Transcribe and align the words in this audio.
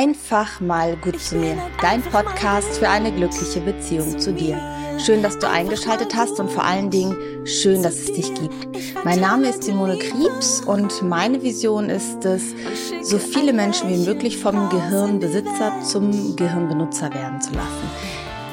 Einfach 0.00 0.62
mal 0.62 0.96
gut 0.96 1.20
zu 1.20 1.36
mir. 1.36 1.58
Dein 1.82 2.00
Podcast 2.00 2.78
für 2.78 2.88
eine 2.88 3.12
glückliche 3.12 3.60
Beziehung 3.60 4.18
zu 4.18 4.32
dir. 4.32 4.58
Schön, 4.98 5.22
dass 5.22 5.38
du 5.38 5.46
eingeschaltet 5.46 6.16
hast 6.16 6.40
und 6.40 6.50
vor 6.50 6.64
allen 6.64 6.90
Dingen 6.90 7.14
schön, 7.46 7.82
dass 7.82 7.96
es 7.96 8.06
dich 8.06 8.32
gibt. 8.32 9.04
Mein 9.04 9.20
Name 9.20 9.50
ist 9.50 9.62
Simone 9.62 9.98
Kriebs 9.98 10.62
und 10.62 11.02
meine 11.02 11.42
Vision 11.42 11.90
ist 11.90 12.24
es, 12.24 12.54
so 13.02 13.18
viele 13.18 13.52
Menschen 13.52 13.90
wie 13.90 14.06
möglich 14.06 14.38
vom 14.38 14.70
Gehirnbesitzer 14.70 15.82
zum 15.82 16.34
Gehirnbenutzer 16.34 17.12
werden 17.12 17.42
zu 17.42 17.52
lassen. 17.52 17.90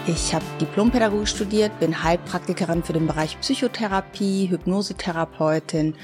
Ich 0.05 0.36
habe 0.36 0.43
Diplompädagogik 0.59 1.29
studiert, 1.29 1.79
bin 1.79 2.04
Heilpraktikerin 2.04 2.84
für 2.84 2.91
den 2.91 3.07
Bereich 3.07 3.39
Psychotherapie, 3.39 4.50
Hypnosetherapeutin 4.50 5.95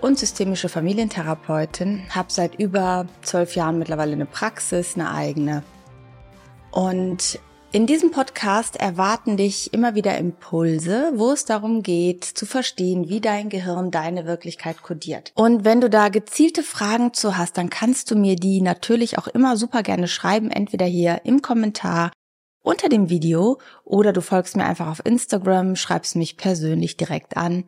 und 0.00 0.18
systemische 0.18 0.68
Familientherapeutin, 0.68 2.02
habe 2.10 2.30
seit 2.30 2.54
über 2.56 3.06
zwölf 3.22 3.56
Jahren 3.56 3.78
mittlerweile 3.78 4.12
eine 4.12 4.26
Praxis, 4.26 4.94
eine 4.94 5.10
eigene. 5.12 5.62
Und 6.70 7.38
in 7.74 7.86
diesem 7.88 8.12
Podcast 8.12 8.76
erwarten 8.76 9.36
dich 9.36 9.74
immer 9.74 9.96
wieder 9.96 10.16
Impulse, 10.16 11.10
wo 11.16 11.32
es 11.32 11.44
darum 11.44 11.82
geht, 11.82 12.22
zu 12.22 12.46
verstehen, 12.46 13.08
wie 13.08 13.20
dein 13.20 13.48
Gehirn 13.48 13.90
deine 13.90 14.26
Wirklichkeit 14.26 14.82
kodiert. 14.82 15.32
Und 15.34 15.64
wenn 15.64 15.80
du 15.80 15.90
da 15.90 16.08
gezielte 16.08 16.62
Fragen 16.62 17.14
zu 17.14 17.36
hast, 17.36 17.58
dann 17.58 17.70
kannst 17.70 18.12
du 18.12 18.14
mir 18.14 18.36
die 18.36 18.60
natürlich 18.60 19.18
auch 19.18 19.26
immer 19.26 19.56
super 19.56 19.82
gerne 19.82 20.06
schreiben, 20.06 20.52
entweder 20.52 20.86
hier 20.86 21.22
im 21.24 21.42
Kommentar 21.42 22.12
unter 22.62 22.88
dem 22.88 23.10
Video 23.10 23.58
oder 23.82 24.12
du 24.12 24.20
folgst 24.20 24.56
mir 24.56 24.66
einfach 24.66 24.86
auf 24.86 25.04
Instagram, 25.04 25.74
schreibst 25.74 26.14
mich 26.14 26.36
persönlich 26.36 26.96
direkt 26.96 27.36
an 27.36 27.64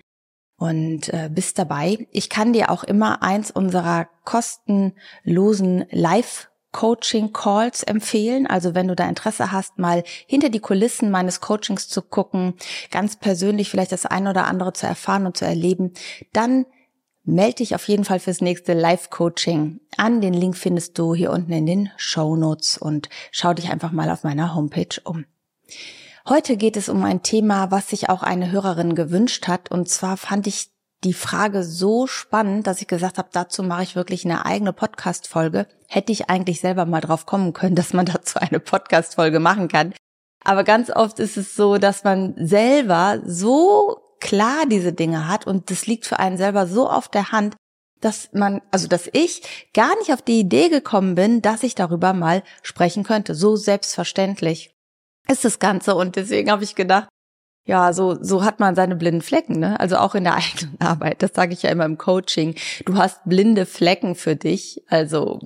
und 0.56 1.12
äh, 1.12 1.30
bist 1.32 1.58
dabei. 1.58 2.06
Ich 2.10 2.28
kann 2.28 2.52
dir 2.52 2.70
auch 2.70 2.84
immer 2.84 3.22
eins 3.22 3.50
unserer 3.50 4.08
kostenlosen 4.24 5.84
Live 5.90 6.48
Coaching 6.72 7.32
Calls 7.32 7.82
empfehlen. 7.82 8.46
Also 8.46 8.74
wenn 8.74 8.88
du 8.88 8.94
da 8.94 9.08
Interesse 9.08 9.50
hast, 9.50 9.78
mal 9.78 10.02
hinter 10.26 10.50
die 10.50 10.60
Kulissen 10.60 11.10
meines 11.10 11.40
Coachings 11.40 11.88
zu 11.88 12.02
gucken, 12.02 12.54
ganz 12.90 13.16
persönlich 13.16 13.70
vielleicht 13.70 13.92
das 13.92 14.04
eine 14.04 14.30
oder 14.30 14.46
andere 14.46 14.74
zu 14.74 14.86
erfahren 14.86 15.26
und 15.26 15.36
zu 15.36 15.46
erleben, 15.46 15.92
dann 16.32 16.66
melde 17.24 17.56
dich 17.56 17.74
auf 17.74 17.88
jeden 17.88 18.04
Fall 18.04 18.20
fürs 18.20 18.40
nächste 18.40 18.72
Live-Coaching 18.72 19.80
an. 19.96 20.20
Den 20.20 20.34
Link 20.34 20.56
findest 20.56 20.98
du 20.98 21.14
hier 21.14 21.32
unten 21.32 21.52
in 21.52 21.66
den 21.66 21.90
Show 21.96 22.36
Notes 22.36 22.78
und 22.78 23.08
schau 23.30 23.54
dich 23.54 23.70
einfach 23.70 23.92
mal 23.92 24.10
auf 24.10 24.22
meiner 24.22 24.54
Homepage 24.54 25.00
um. 25.04 25.24
Heute 26.28 26.56
geht 26.56 26.76
es 26.76 26.88
um 26.88 27.04
ein 27.04 27.22
Thema, 27.22 27.70
was 27.70 27.90
sich 27.90 28.08
auch 28.08 28.24
eine 28.24 28.50
Hörerin 28.50 28.96
gewünscht 28.96 29.46
hat. 29.46 29.70
Und 29.70 29.88
zwar 29.88 30.16
fand 30.16 30.48
ich 30.48 30.70
die 31.04 31.12
Frage 31.12 31.62
so 31.62 32.08
spannend, 32.08 32.66
dass 32.66 32.80
ich 32.80 32.88
gesagt 32.88 33.18
habe, 33.18 33.28
dazu 33.32 33.62
mache 33.62 33.84
ich 33.84 33.94
wirklich 33.94 34.24
eine 34.24 34.44
eigene 34.44 34.72
Podcast-Folge. 34.72 35.68
Hätte 35.86 36.10
ich 36.10 36.28
eigentlich 36.28 36.60
selber 36.60 36.84
mal 36.84 37.00
drauf 37.00 37.26
kommen 37.26 37.52
können, 37.52 37.76
dass 37.76 37.92
man 37.92 38.06
dazu 38.12 38.40
eine 38.40 38.58
Podcast-Folge 38.58 39.38
machen 39.38 39.68
kann. 39.68 39.94
Aber 40.42 40.64
ganz 40.64 40.90
oft 40.90 41.20
ist 41.20 41.36
es 41.36 41.54
so, 41.54 41.78
dass 41.78 42.02
man 42.02 42.34
selber 42.44 43.20
so 43.24 43.98
klar 44.18 44.66
diese 44.68 44.92
Dinge 44.92 45.28
hat 45.28 45.46
und 45.46 45.70
das 45.70 45.86
liegt 45.86 46.06
für 46.06 46.18
einen 46.18 46.38
selber 46.38 46.66
so 46.66 46.90
auf 46.90 47.08
der 47.08 47.30
Hand, 47.30 47.54
dass 48.00 48.30
man, 48.32 48.62
also 48.72 48.88
dass 48.88 49.08
ich 49.12 49.70
gar 49.74 49.96
nicht 49.98 50.12
auf 50.12 50.22
die 50.22 50.40
Idee 50.40 50.70
gekommen 50.70 51.14
bin, 51.14 51.40
dass 51.40 51.62
ich 51.62 51.76
darüber 51.76 52.12
mal 52.14 52.42
sprechen 52.62 53.04
könnte. 53.04 53.36
So 53.36 53.54
selbstverständlich 53.54 54.75
ist 55.28 55.44
das 55.44 55.58
Ganze. 55.58 55.94
Und 55.94 56.16
deswegen 56.16 56.50
habe 56.50 56.64
ich 56.64 56.74
gedacht, 56.74 57.08
ja, 57.66 57.92
so, 57.92 58.16
so 58.22 58.44
hat 58.44 58.60
man 58.60 58.76
seine 58.76 58.94
blinden 58.94 59.22
Flecken, 59.22 59.58
ne? 59.58 59.78
Also 59.80 59.96
auch 59.96 60.14
in 60.14 60.24
der 60.24 60.34
eigenen 60.36 60.80
Arbeit. 60.80 61.22
Das 61.22 61.32
sage 61.34 61.52
ich 61.52 61.62
ja 61.62 61.70
immer 61.70 61.84
im 61.84 61.98
Coaching. 61.98 62.54
Du 62.84 62.96
hast 62.96 63.20
blinde 63.24 63.66
Flecken 63.66 64.14
für 64.14 64.36
dich, 64.36 64.82
also 64.88 65.40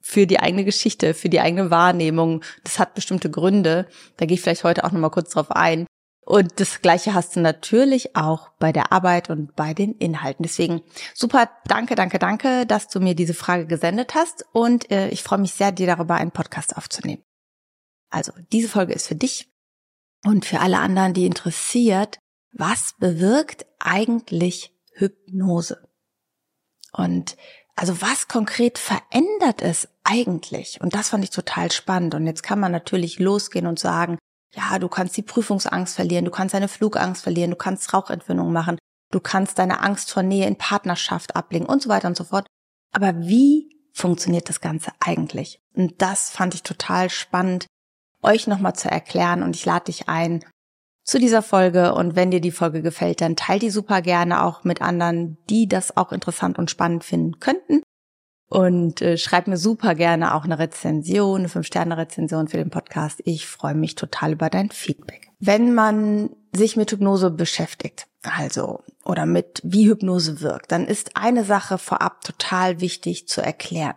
für 0.00 0.26
die 0.26 0.40
eigene 0.40 0.64
Geschichte, 0.64 1.14
für 1.14 1.28
die 1.28 1.40
eigene 1.40 1.70
Wahrnehmung. 1.70 2.44
Das 2.64 2.78
hat 2.78 2.94
bestimmte 2.94 3.30
Gründe. 3.30 3.86
Da 4.16 4.26
gehe 4.26 4.34
ich 4.34 4.42
vielleicht 4.42 4.64
heute 4.64 4.84
auch 4.84 4.92
nochmal 4.92 5.10
kurz 5.10 5.30
drauf 5.30 5.50
ein. 5.50 5.86
Und 6.24 6.60
das 6.60 6.82
Gleiche 6.82 7.14
hast 7.14 7.34
du 7.34 7.40
natürlich 7.40 8.14
auch 8.14 8.50
bei 8.58 8.72
der 8.72 8.92
Arbeit 8.92 9.28
und 9.30 9.56
bei 9.56 9.74
den 9.74 9.92
Inhalten. 9.94 10.44
Deswegen 10.44 10.82
super, 11.14 11.50
danke, 11.66 11.94
danke, 11.94 12.18
danke, 12.18 12.64
dass 12.66 12.88
du 12.88 13.00
mir 13.00 13.14
diese 13.14 13.34
Frage 13.34 13.66
gesendet 13.66 14.14
hast. 14.14 14.44
Und 14.52 14.90
äh, 14.90 15.08
ich 15.08 15.22
freue 15.22 15.40
mich 15.40 15.52
sehr, 15.52 15.72
dir 15.72 15.86
darüber 15.86 16.14
einen 16.14 16.30
Podcast 16.30 16.76
aufzunehmen. 16.76 17.22
Also, 18.12 18.32
diese 18.52 18.68
Folge 18.68 18.92
ist 18.92 19.06
für 19.06 19.14
dich 19.14 19.48
und 20.24 20.44
für 20.44 20.60
alle 20.60 20.78
anderen, 20.78 21.14
die 21.14 21.26
interessiert, 21.26 22.18
was 22.52 22.94
bewirkt 22.98 23.66
eigentlich 23.78 24.74
Hypnose? 24.92 25.88
Und 26.92 27.36
also 27.74 28.02
was 28.02 28.28
konkret 28.28 28.78
verändert 28.78 29.62
es 29.62 29.88
eigentlich? 30.04 30.80
Und 30.80 30.94
das 30.94 31.08
fand 31.08 31.24
ich 31.24 31.30
total 31.30 31.72
spannend. 31.72 32.14
Und 32.14 32.26
jetzt 32.26 32.42
kann 32.42 32.60
man 32.60 32.70
natürlich 32.70 33.18
losgehen 33.18 33.66
und 33.66 33.78
sagen, 33.78 34.18
ja, 34.54 34.78
du 34.78 34.88
kannst 34.88 35.16
die 35.16 35.22
Prüfungsangst 35.22 35.96
verlieren, 35.96 36.26
du 36.26 36.30
kannst 36.30 36.54
deine 36.54 36.68
Flugangst 36.68 37.22
verlieren, 37.22 37.52
du 37.52 37.56
kannst 37.56 37.94
Rauchentwöhnung 37.94 38.52
machen, 38.52 38.76
du 39.10 39.20
kannst 39.20 39.58
deine 39.58 39.80
Angst 39.80 40.10
vor 40.10 40.22
Nähe 40.22 40.46
in 40.46 40.56
Partnerschaft 40.56 41.34
ablegen 41.34 41.64
und 41.64 41.80
so 41.80 41.88
weiter 41.88 42.08
und 42.08 42.16
so 42.16 42.24
fort. 42.24 42.46
Aber 42.92 43.18
wie 43.20 43.70
funktioniert 43.94 44.50
das 44.50 44.60
Ganze 44.60 44.92
eigentlich? 45.00 45.62
Und 45.74 46.02
das 46.02 46.28
fand 46.28 46.54
ich 46.54 46.62
total 46.62 47.08
spannend, 47.08 47.66
euch 48.22 48.46
nochmal 48.46 48.74
zu 48.74 48.90
erklären 48.90 49.42
und 49.42 49.56
ich 49.56 49.64
lade 49.64 49.86
dich 49.86 50.08
ein 50.08 50.44
zu 51.04 51.18
dieser 51.18 51.42
Folge 51.42 51.94
und 51.94 52.14
wenn 52.14 52.30
dir 52.30 52.40
die 52.40 52.52
Folge 52.52 52.80
gefällt, 52.80 53.20
dann 53.20 53.36
teil 53.36 53.58
die 53.58 53.70
super 53.70 54.02
gerne 54.02 54.44
auch 54.44 54.64
mit 54.64 54.80
anderen, 54.80 55.36
die 55.50 55.66
das 55.66 55.96
auch 55.96 56.12
interessant 56.12 56.58
und 56.58 56.70
spannend 56.70 57.04
finden 57.04 57.40
könnten. 57.40 57.82
Und 58.48 59.00
äh, 59.00 59.16
schreib 59.16 59.46
mir 59.46 59.56
super 59.56 59.94
gerne 59.94 60.34
auch 60.34 60.44
eine 60.44 60.58
Rezension, 60.58 61.40
eine 61.40 61.48
5-Sterne-Rezension 61.48 62.48
für 62.48 62.58
den 62.58 62.68
Podcast. 62.68 63.22
Ich 63.24 63.46
freue 63.46 63.74
mich 63.74 63.94
total 63.94 64.32
über 64.32 64.50
dein 64.50 64.70
Feedback. 64.70 65.30
Wenn 65.40 65.74
man 65.74 66.30
sich 66.54 66.76
mit 66.76 66.92
Hypnose 66.92 67.30
beschäftigt, 67.30 68.06
also 68.22 68.80
oder 69.04 69.24
mit 69.24 69.62
wie 69.64 69.88
Hypnose 69.88 70.42
wirkt, 70.42 70.70
dann 70.70 70.86
ist 70.86 71.16
eine 71.16 71.44
Sache 71.44 71.78
vorab 71.78 72.20
total 72.20 72.80
wichtig 72.80 73.26
zu 73.26 73.40
erklären. 73.40 73.94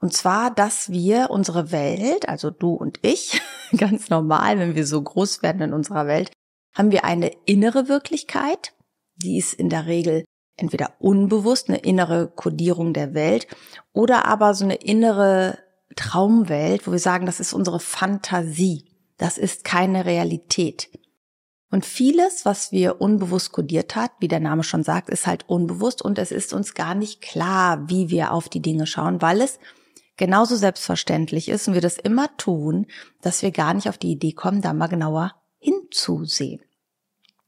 Und 0.00 0.12
zwar, 0.12 0.54
dass 0.54 0.90
wir 0.90 1.30
unsere 1.30 1.72
Welt, 1.72 2.28
also 2.28 2.50
du 2.50 2.74
und 2.74 2.98
ich, 3.02 3.40
ganz 3.76 4.10
normal, 4.10 4.58
wenn 4.58 4.74
wir 4.74 4.86
so 4.86 5.00
groß 5.00 5.42
werden 5.42 5.62
in 5.62 5.72
unserer 5.72 6.06
Welt, 6.06 6.30
haben 6.74 6.90
wir 6.90 7.04
eine 7.04 7.30
innere 7.44 7.88
Wirklichkeit, 7.88 8.74
die 9.16 9.38
ist 9.38 9.54
in 9.54 9.68
der 9.68 9.86
Regel 9.86 10.24
entweder 10.56 10.94
unbewusst, 10.98 11.68
eine 11.68 11.78
innere 11.78 12.28
Kodierung 12.28 12.92
der 12.92 13.14
Welt, 13.14 13.46
oder 13.92 14.26
aber 14.26 14.54
so 14.54 14.64
eine 14.64 14.76
innere 14.76 15.58
Traumwelt, 15.96 16.86
wo 16.86 16.92
wir 16.92 16.98
sagen, 16.98 17.26
das 17.26 17.40
ist 17.40 17.52
unsere 17.52 17.80
Fantasie, 17.80 18.84
das 19.18 19.38
ist 19.38 19.64
keine 19.64 20.04
Realität. 20.04 20.88
Und 21.72 21.86
vieles, 21.86 22.44
was 22.44 22.70
wir 22.70 23.00
unbewusst 23.00 23.50
kodiert 23.50 23.96
hat, 23.96 24.10
wie 24.20 24.28
der 24.28 24.40
Name 24.40 24.62
schon 24.62 24.84
sagt, 24.84 25.08
ist 25.08 25.26
halt 25.26 25.48
unbewusst 25.48 26.02
und 26.02 26.18
es 26.18 26.30
ist 26.30 26.52
uns 26.52 26.74
gar 26.74 26.94
nicht 26.94 27.22
klar, 27.22 27.88
wie 27.88 28.10
wir 28.10 28.32
auf 28.32 28.50
die 28.50 28.60
Dinge 28.60 28.86
schauen, 28.86 29.22
weil 29.22 29.40
es 29.40 29.58
genauso 30.18 30.54
selbstverständlich 30.54 31.48
ist 31.48 31.66
und 31.66 31.74
wir 31.74 31.80
das 31.80 31.96
immer 31.96 32.36
tun, 32.36 32.86
dass 33.22 33.40
wir 33.40 33.52
gar 33.52 33.72
nicht 33.72 33.88
auf 33.88 33.96
die 33.96 34.12
Idee 34.12 34.32
kommen, 34.32 34.60
da 34.60 34.74
mal 34.74 34.88
genauer 34.88 35.34
hinzusehen. 35.60 36.60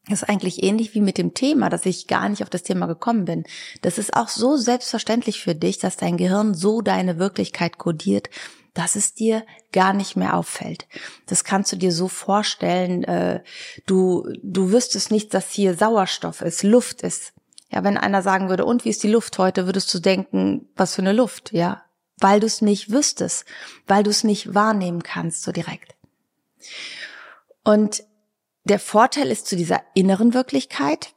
Das 0.09 0.23
ist 0.23 0.29
eigentlich 0.31 0.63
ähnlich 0.63 0.95
wie 0.95 1.03
mit 1.03 1.19
dem 1.19 1.35
Thema, 1.35 1.69
dass 1.69 1.85
ich 1.85 2.07
gar 2.07 2.31
nicht 2.31 2.43
auf 2.43 2.51
das 2.51 2.63
Thema 2.63 2.87
gekommen 2.87 3.27
bin. 3.27 3.45
Das 3.83 3.99
ist 3.99 4.17
auch 4.17 4.29
so 4.29 4.57
selbstverständlich 4.57 5.43
für 5.43 5.55
dich, 5.55 5.79
dass 5.79 5.99
dein 5.99 6.17
Gehirn 6.17 6.55
so 6.55 6.81
deine 6.81 7.19
Wirklichkeit 7.19 7.77
kodiert, 7.77 8.31
dass 8.75 8.97
es 8.97 9.15
dir 9.15 9.47
gar 9.73 9.93
nicht 9.93 10.17
mehr 10.17 10.37
auffällt. 10.37 10.87
Das 11.27 11.45
kannst 11.45 11.73
du 11.73 11.77
dir 11.77 11.93
so 11.93 12.09
vorstellen, 12.09 13.05
äh, 13.05 13.43
du, 13.87 14.29
du 14.43 14.73
wüsstest 14.73 15.11
nicht, 15.11 15.33
dass 15.33 15.51
hier 15.51 15.77
Sauerstoff 15.77 16.43
ist, 16.43 16.65
Luft 16.65 17.03
ist. 17.03 17.33
Ja, 17.71 17.83
wenn 17.83 17.97
einer 17.97 18.23
sagen 18.23 18.49
würde, 18.49 18.65
und 18.65 18.85
wie 18.85 18.91
ist 18.91 19.03
die 19.03 19.11
Luft 19.11 19.39
heute, 19.39 19.67
würdest 19.67 19.93
du 19.95 20.01
denken, 20.01 20.69
was 20.77 20.95
für 20.95 21.03
eine 21.03 21.13
Luft, 21.13 21.53
ja? 21.53 21.83
Weil 22.19 22.41
du 22.41 22.47
es 22.47 22.61
nicht 22.61 22.91
wüsstest, 22.91 23.45
weil 23.87 24.03
du 24.03 24.11
es 24.11 24.23
nicht 24.23 24.55
wahrnehmen 24.55 25.03
kannst 25.03 25.43
so 25.43 25.51
direkt. 25.51 25.97
Und 27.65 28.05
der 28.65 28.79
Vorteil 28.79 29.31
ist 29.31 29.47
zu 29.47 29.57
dieser 29.57 29.83
inneren 29.95 30.35
Wirklichkeit, 30.35 31.15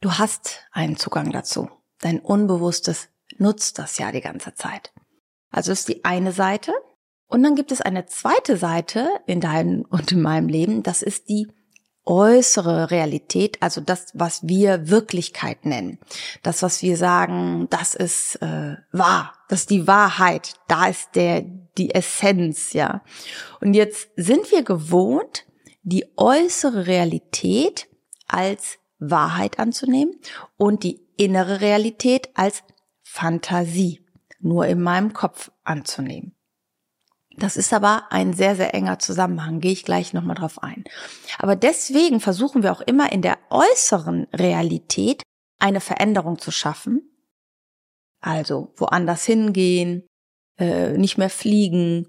du 0.00 0.12
hast 0.12 0.60
einen 0.72 0.96
Zugang 0.96 1.30
dazu. 1.30 1.70
Dein 2.00 2.20
Unbewusstes 2.20 3.08
nutzt 3.38 3.78
das 3.78 3.98
ja 3.98 4.12
die 4.12 4.20
ganze 4.20 4.54
Zeit. 4.54 4.92
Also 5.52 5.70
ist 5.70 5.88
die 5.88 6.04
eine 6.04 6.32
Seite. 6.32 6.72
Und 7.28 7.42
dann 7.42 7.54
gibt 7.54 7.72
es 7.72 7.80
eine 7.80 8.06
zweite 8.06 8.56
Seite 8.56 9.08
in 9.26 9.40
deinem 9.40 9.82
und 9.90 10.10
in 10.10 10.20
meinem 10.20 10.48
Leben. 10.48 10.82
Das 10.82 11.02
ist 11.02 11.28
die 11.28 11.46
äußere 12.04 12.90
Realität, 12.90 13.58
also 13.62 13.80
das, 13.80 14.06
was 14.14 14.42
wir 14.42 14.90
Wirklichkeit 14.90 15.64
nennen. 15.64 15.98
Das, 16.42 16.62
was 16.62 16.82
wir 16.82 16.96
sagen, 16.96 17.68
das 17.70 17.94
ist 17.94 18.42
äh, 18.42 18.76
wahr, 18.90 19.34
das 19.48 19.60
ist 19.60 19.70
die 19.70 19.86
Wahrheit, 19.86 20.54
da 20.66 20.86
ist 20.86 21.10
der 21.14 21.42
die 21.78 21.94
Essenz, 21.94 22.72
ja. 22.72 23.02
Und 23.60 23.74
jetzt 23.74 24.08
sind 24.16 24.50
wir 24.50 24.62
gewohnt, 24.62 25.46
die 25.82 26.04
äußere 26.16 26.86
Realität 26.86 27.88
als 28.26 28.78
Wahrheit 28.98 29.58
anzunehmen 29.58 30.14
und 30.56 30.82
die 30.84 31.00
innere 31.16 31.60
Realität 31.60 32.30
als 32.34 32.62
Fantasie. 33.02 34.01
Nur 34.42 34.66
in 34.66 34.80
meinem 34.82 35.12
Kopf 35.12 35.50
anzunehmen. 35.64 36.34
Das 37.36 37.56
ist 37.56 37.72
aber 37.72 38.04
ein 38.10 38.34
sehr, 38.34 38.56
sehr 38.56 38.74
enger 38.74 38.98
Zusammenhang, 38.98 39.60
gehe 39.60 39.72
ich 39.72 39.84
gleich 39.84 40.12
nochmal 40.12 40.36
drauf 40.36 40.62
ein. 40.62 40.84
Aber 41.38 41.56
deswegen 41.56 42.20
versuchen 42.20 42.62
wir 42.62 42.72
auch 42.72 42.82
immer 42.82 43.10
in 43.10 43.22
der 43.22 43.38
äußeren 43.50 44.26
Realität 44.34 45.22
eine 45.58 45.80
Veränderung 45.80 46.38
zu 46.38 46.50
schaffen. 46.50 47.08
Also 48.20 48.72
woanders 48.76 49.24
hingehen, 49.24 50.06
äh, 50.58 50.96
nicht 50.98 51.16
mehr 51.16 51.30
fliegen, 51.30 52.08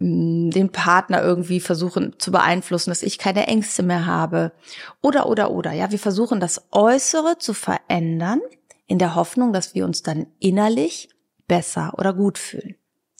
mm, 0.00 0.50
den 0.50 0.72
Partner 0.72 1.22
irgendwie 1.22 1.60
versuchen 1.60 2.14
zu 2.18 2.32
beeinflussen, 2.32 2.90
dass 2.90 3.02
ich 3.02 3.18
keine 3.18 3.46
Ängste 3.46 3.82
mehr 3.82 4.06
habe. 4.06 4.52
Oder, 5.00 5.28
oder, 5.28 5.52
oder. 5.52 5.72
Ja, 5.72 5.90
wir 5.90 5.98
versuchen 5.98 6.40
das 6.40 6.66
Äußere 6.72 7.38
zu 7.38 7.54
verändern 7.54 8.40
in 8.86 8.98
der 8.98 9.14
Hoffnung, 9.14 9.52
dass 9.52 9.74
wir 9.74 9.84
uns 9.84 10.02
dann 10.02 10.26
innerlich 10.40 11.08
besser 11.46 11.92
oder 11.96 12.12
gut 12.12 12.38
fühlen. 12.38 12.76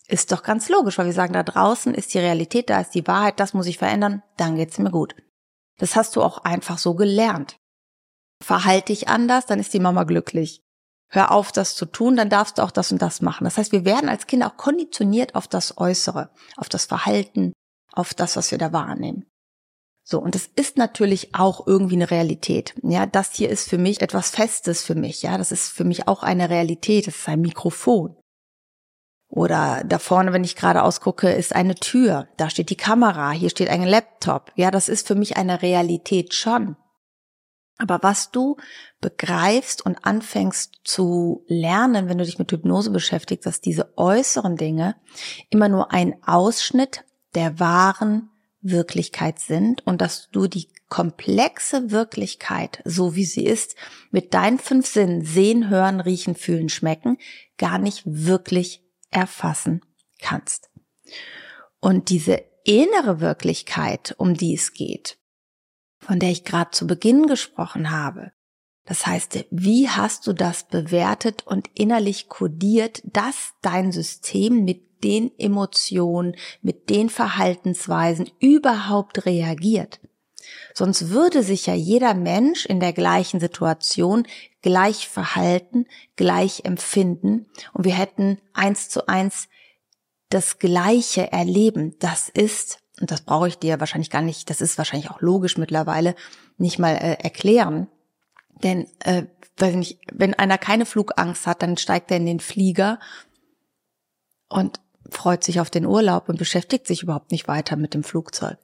Ist 0.07 0.33
doch 0.33 0.43
ganz 0.43 0.69
logisch, 0.69 0.99
weil 0.99 1.07
wir 1.07 1.13
sagen, 1.13 1.33
da 1.33 1.43
draußen 1.43 1.95
ist 1.95 2.13
die 2.13 2.19
Realität, 2.19 2.69
da 2.69 2.81
ist 2.81 2.95
die 2.95 3.07
Wahrheit, 3.07 3.41
das 3.41 3.55
muss 3.55 3.67
ich 3.67 3.79
verändern, 3.79 4.23
dann 4.37 4.57
geht's 4.57 4.79
mir 4.79 4.91
gut. 4.91 5.15
Das 5.79 5.97
hast 5.97 6.17
du 6.17 6.23
auch 6.23 6.39
einfach 6.39 6.79
so 6.79 6.95
gelernt. 6.95 7.57
Verhalte 8.43 8.93
dich 8.93 9.09
anders, 9.09 9.47
dann 9.47 9.59
ist 9.59 9.73
die 9.73 9.81
Mama 9.81 10.05
glücklich. 10.05 10.61
Hör 11.09 11.31
auf, 11.31 11.53
das 11.53 11.75
zu 11.75 11.87
tun, 11.87 12.17
dann 12.17 12.29
darfst 12.29 12.59
du 12.59 12.63
auch 12.63 12.71
das 12.71 12.93
und 12.93 13.01
das 13.01 13.23
machen. 13.23 13.45
Das 13.45 13.57
heißt, 13.57 13.73
wir 13.73 13.85
werden 13.85 14.09
als 14.09 14.27
Kinder 14.27 14.49
auch 14.49 14.57
konditioniert 14.57 15.35
auf 15.35 15.49
das 15.49 15.79
Äußere, 15.79 16.31
auf 16.57 16.69
das 16.69 16.87
Verhalten, 16.87 17.53
auf 17.93 18.15
das, 18.15 18.37
was 18.37 18.51
wir 18.51 18.59
da 18.59 18.73
wahrnehmen. 18.73 19.25
So, 20.07 20.21
und 20.21 20.37
es 20.37 20.51
ist 20.55 20.77
natürlich 20.77 21.35
auch 21.35 21.67
irgendwie 21.67 21.95
eine 21.95 22.11
Realität. 22.11 22.75
Ja, 22.83 23.07
das 23.07 23.33
hier 23.33 23.49
ist 23.49 23.71
für 23.71 23.79
mich 23.79 24.03
etwas 24.03 24.29
Festes 24.29 24.85
für 24.85 24.95
mich. 24.95 25.23
Ja, 25.23 25.39
das 25.39 25.51
ist 25.51 25.71
für 25.71 25.85
mich 25.85 26.07
auch 26.07 26.23
eine 26.23 26.51
Realität. 26.51 27.07
Das 27.07 27.17
ist 27.17 27.29
ein 27.29 27.41
Mikrofon. 27.41 28.15
Oder 29.29 29.83
da 29.85 29.99
vorne, 29.99 30.35
wenn 30.35 30.45
ich 30.45 30.57
gerade 30.57 30.83
ausgucke, 30.83 31.33
ist 31.33 31.55
eine 31.55 31.75
Tür. 31.75 32.29
Da 32.37 32.51
steht 32.51 32.69
die 32.69 32.77
Kamera. 32.77 33.31
Hier 33.31 33.49
steht 33.49 33.71
ein 33.71 33.83
Laptop. 33.83 34.53
Ja, 34.57 34.71
das 34.71 34.91
ist 34.91 35.09
für 35.09 35.15
mich 35.15 35.39
eine 35.39 35.63
Realität 35.63 36.35
schon. 36.35 36.77
Aber 37.79 38.01
was 38.03 38.31
du 38.31 38.59
begreifst 39.01 39.85
und 39.85 40.05
anfängst 40.05 40.81
zu 40.85 41.45
lernen, 41.49 42.09
wenn 42.09 42.19
du 42.19 42.25
dich 42.25 42.39
mit 42.39 42.53
Hypnose 42.53 42.91
beschäftigst, 42.91 43.47
dass 43.47 43.63
diese 43.63 43.97
äußeren 43.97 44.57
Dinge 44.57 44.97
immer 45.49 45.71
nur 45.71 45.93
ein 45.93 46.23
Ausschnitt 46.25 47.05
der 47.35 47.59
wahren 47.59 48.31
Wirklichkeit 48.65 49.39
sind 49.39 49.87
und 49.87 50.01
dass 50.01 50.31
du 50.31 50.49
die 50.49 50.69
komplexe 50.89 51.91
Wirklichkeit, 51.91 52.83
so 52.85 53.15
wie 53.15 53.25
sie 53.25 53.45
ist, 53.45 53.77
mit 54.11 54.35
deinen 54.35 54.59
fünf 54.59 54.87
Sinnen 54.87 55.25
sehen, 55.25 55.69
hören, 55.69 56.01
riechen, 56.01 56.35
fühlen, 56.35 56.69
schmecken, 56.69 57.19
gar 57.59 57.79
nicht 57.79 58.03
wirklich 58.07 58.83
erfassen 59.11 59.83
kannst. 60.21 60.71
Und 61.81 62.09
diese 62.09 62.43
innere 62.65 63.21
Wirklichkeit, 63.21 64.15
um 64.19 64.35
die 64.35 64.55
es 64.55 64.73
geht, 64.73 65.19
von 65.99 66.19
der 66.19 66.31
ich 66.31 66.45
gerade 66.45 66.71
zu 66.71 66.87
Beginn 66.87 67.27
gesprochen 67.27 67.91
habe, 67.91 68.33
das 68.87 69.07
heißt, 69.07 69.47
wie 69.51 69.89
hast 69.89 70.27
du 70.27 70.33
das 70.33 70.65
bewertet 70.65 71.47
und 71.47 71.71
innerlich 71.75 72.29
kodiert, 72.29 73.03
dass 73.05 73.55
dein 73.63 73.93
System 73.93 74.65
mit 74.65 75.03
den 75.03 75.31
Emotionen, 75.39 76.37
mit 76.61 76.91
den 76.91 77.09
Verhaltensweisen 77.09 78.31
überhaupt 78.41 79.25
reagiert? 79.25 80.01
Sonst 80.75 81.11
würde 81.11 81.43
sich 81.43 81.67
ja 81.67 81.75
jeder 81.75 82.15
Mensch 82.15 82.67
in 82.67 82.81
der 82.81 82.93
gleichen 82.93 83.41
Situation 83.41 84.27
gleich 84.61 85.09
verhalten, 85.09 85.87
gleich 86.17 86.65
empfinden 86.65 87.47
und 87.73 87.85
wir 87.85 87.95
hätten 87.95 88.39
eins 88.53 88.89
zu 88.91 89.07
eins 89.09 89.49
das 90.29 90.59
gleiche 90.59 91.33
erleben. 91.33 91.97
Das 92.01 92.29
ist, 92.29 92.79
und 93.01 93.11
das 93.11 93.23
brauche 93.23 93.49
ich 93.49 93.59
dir 93.59 93.81
wahrscheinlich 93.81 94.11
gar 94.11 94.23
nicht, 94.23 94.51
das 94.51 94.61
ist 94.61 94.77
wahrscheinlich 94.77 95.11
auch 95.11 95.21
logisch 95.21 95.57
mittlerweile, 95.57 96.15
nicht 96.59 96.79
mal 96.79 96.95
äh, 96.97 97.23
erklären. 97.23 97.89
Denn 98.63 98.87
äh, 99.01 99.25
weiß 99.59 99.75
nicht, 99.75 100.01
wenn 100.13 100.35
einer 100.35 100.59
keine 100.59 100.87
Flugangst 100.87 101.47
hat, 101.47 101.63
dann 101.63 101.77
steigt 101.77 102.11
er 102.11 102.17
in 102.17 102.27
den 102.27 102.41
Flieger 102.41 102.99
und 104.49 104.81
freut 105.11 105.45
sich 105.45 105.61
auf 105.61 105.71
den 105.71 105.87
Urlaub 105.87 106.29
und 106.29 106.39
beschäftigt 106.39 106.87
sich 106.87 107.03
überhaupt 107.03 107.31
nicht 107.31 107.49
weiter 107.49 107.77
mit 107.77 107.95
dem 107.95 108.05
Flugzeug. 108.05 108.59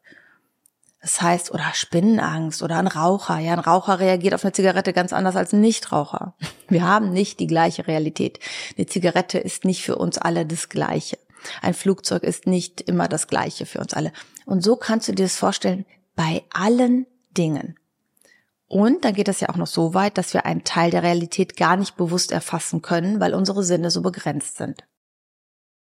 Das 1.00 1.22
heißt, 1.22 1.50
oder 1.50 1.70
Spinnenangst 1.72 2.62
oder 2.62 2.78
ein 2.78 2.86
Raucher. 2.86 3.38
Ja, 3.38 3.54
ein 3.54 3.58
Raucher 3.58 4.00
reagiert 4.00 4.34
auf 4.34 4.44
eine 4.44 4.52
Zigarette 4.52 4.92
ganz 4.92 5.14
anders 5.14 5.34
als 5.34 5.52
ein 5.52 5.60
Nichtraucher. 5.60 6.34
Wir 6.68 6.86
haben 6.86 7.12
nicht 7.12 7.40
die 7.40 7.46
gleiche 7.46 7.86
Realität. 7.86 8.38
Eine 8.76 8.86
Zigarette 8.86 9.38
ist 9.38 9.64
nicht 9.64 9.82
für 9.82 9.96
uns 9.96 10.18
alle 10.18 10.44
das 10.44 10.68
Gleiche. 10.68 11.18
Ein 11.62 11.72
Flugzeug 11.72 12.22
ist 12.22 12.46
nicht 12.46 12.82
immer 12.82 13.08
das 13.08 13.28
Gleiche 13.28 13.64
für 13.64 13.78
uns 13.78 13.94
alle. 13.94 14.12
Und 14.44 14.62
so 14.62 14.76
kannst 14.76 15.08
du 15.08 15.12
dir 15.12 15.22
das 15.22 15.36
vorstellen 15.36 15.86
bei 16.16 16.44
allen 16.52 17.06
Dingen. 17.30 17.79
Und 18.70 19.04
dann 19.04 19.14
geht 19.14 19.26
es 19.26 19.40
ja 19.40 19.48
auch 19.48 19.56
noch 19.56 19.66
so 19.66 19.94
weit, 19.94 20.16
dass 20.16 20.32
wir 20.32 20.46
einen 20.46 20.62
Teil 20.62 20.92
der 20.92 21.02
Realität 21.02 21.56
gar 21.56 21.76
nicht 21.76 21.96
bewusst 21.96 22.30
erfassen 22.30 22.82
können, 22.82 23.18
weil 23.18 23.34
unsere 23.34 23.64
Sinne 23.64 23.90
so 23.90 24.00
begrenzt 24.00 24.58
sind. 24.58 24.86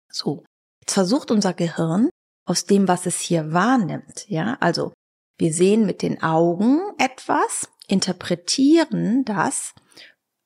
So. 0.09 0.45
Jetzt 0.79 0.93
versucht 0.93 1.31
unser 1.31 1.53
Gehirn 1.53 2.09
aus 2.45 2.63
dem, 2.65 2.87
was 2.87 3.05
es 3.05 3.19
hier 3.19 3.51
wahrnimmt. 3.51 4.25
Ja, 4.29 4.55
also 4.61 4.93
wir 5.37 5.53
sehen 5.53 5.85
mit 5.85 6.01
den 6.01 6.23
Augen 6.23 6.79
etwas, 6.97 7.69
interpretieren 7.87 9.25
das 9.25 9.73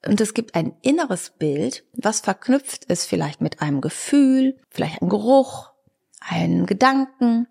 und 0.07 0.19
es 0.19 0.33
gibt 0.33 0.56
ein 0.56 0.75
inneres 0.81 1.30
Bild, 1.30 1.86
was 1.94 2.21
verknüpft 2.21 2.86
ist 2.86 3.06
vielleicht 3.06 3.39
mit 3.39 3.62
einem 3.62 3.81
Gefühl, 3.81 4.60
vielleicht 4.71 5.01
ein 5.01 5.10
Geruch, 5.10 5.71
einen 6.19 6.66
Gedanken, 6.66 7.48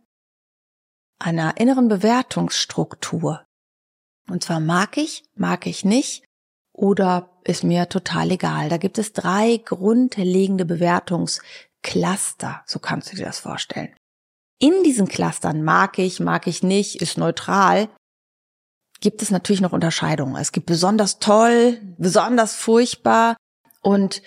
einer 1.20 1.58
inneren 1.58 1.86
Bewertungsstruktur. 1.86 3.44
Und 4.28 4.42
zwar 4.42 4.60
mag 4.60 4.96
ich, 4.96 5.24
mag 5.34 5.66
ich 5.66 5.84
nicht 5.84 6.24
oder 6.72 7.30
ist 7.44 7.62
mir 7.64 7.88
total 7.88 8.30
egal. 8.32 8.68
Da 8.68 8.78
gibt 8.78 8.98
es 8.98 9.12
drei 9.12 9.58
grundlegende 9.64 10.64
Bewertungscluster, 10.64 12.62
so 12.66 12.78
kannst 12.78 13.12
du 13.12 13.16
dir 13.16 13.26
das 13.26 13.38
vorstellen. 13.38 13.94
In 14.58 14.82
diesen 14.82 15.08
Clustern 15.08 15.62
mag 15.62 15.98
ich, 15.98 16.20
mag 16.20 16.46
ich 16.46 16.62
nicht, 16.62 17.02
ist 17.02 17.18
neutral, 17.18 17.88
gibt 19.00 19.20
es 19.20 19.30
natürlich 19.30 19.60
noch 19.60 19.72
Unterscheidungen. 19.72 20.36
Es 20.36 20.52
gibt 20.52 20.66
besonders 20.66 21.18
toll, 21.18 21.80
besonders 21.98 22.54
furchtbar 22.54 23.36
und 23.82 24.22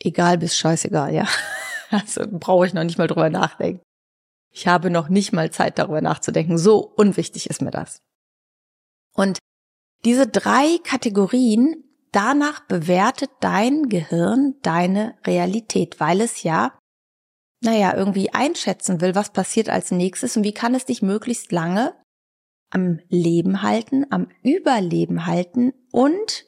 egal 0.00 0.38
bis 0.38 0.56
scheißegal, 0.56 1.14
ja. 1.14 1.26
Also 1.90 2.24
brauche 2.26 2.66
ich 2.66 2.74
noch 2.74 2.82
nicht 2.82 2.98
mal 2.98 3.06
drüber 3.06 3.30
nachdenken. 3.30 3.80
Ich 4.50 4.66
habe 4.66 4.90
noch 4.90 5.08
nicht 5.08 5.32
mal 5.32 5.52
Zeit 5.52 5.78
darüber 5.78 6.00
nachzudenken. 6.00 6.58
So 6.58 6.78
unwichtig 6.78 7.48
ist 7.48 7.62
mir 7.62 7.70
das. 7.70 7.98
Und 9.14 9.38
diese 10.04 10.26
drei 10.26 10.78
Kategorien, 10.82 11.84
danach 12.12 12.66
bewertet 12.66 13.30
dein 13.40 13.88
Gehirn 13.88 14.56
deine 14.62 15.16
Realität, 15.24 15.98
weil 16.00 16.20
es 16.20 16.42
ja 16.42 16.76
naja, 17.64 17.96
irgendwie 17.96 18.32
einschätzen 18.32 19.00
will, 19.00 19.14
was 19.14 19.32
passiert 19.32 19.70
als 19.70 19.90
nächstes 19.90 20.36
und 20.36 20.44
wie 20.44 20.52
kann 20.52 20.74
es 20.74 20.84
dich 20.84 21.02
möglichst 21.02 21.50
lange 21.50 21.94
am 22.70 23.00
Leben 23.08 23.62
halten, 23.62 24.04
am 24.10 24.28
Überleben 24.42 25.26
halten 25.26 25.72
und 25.90 26.46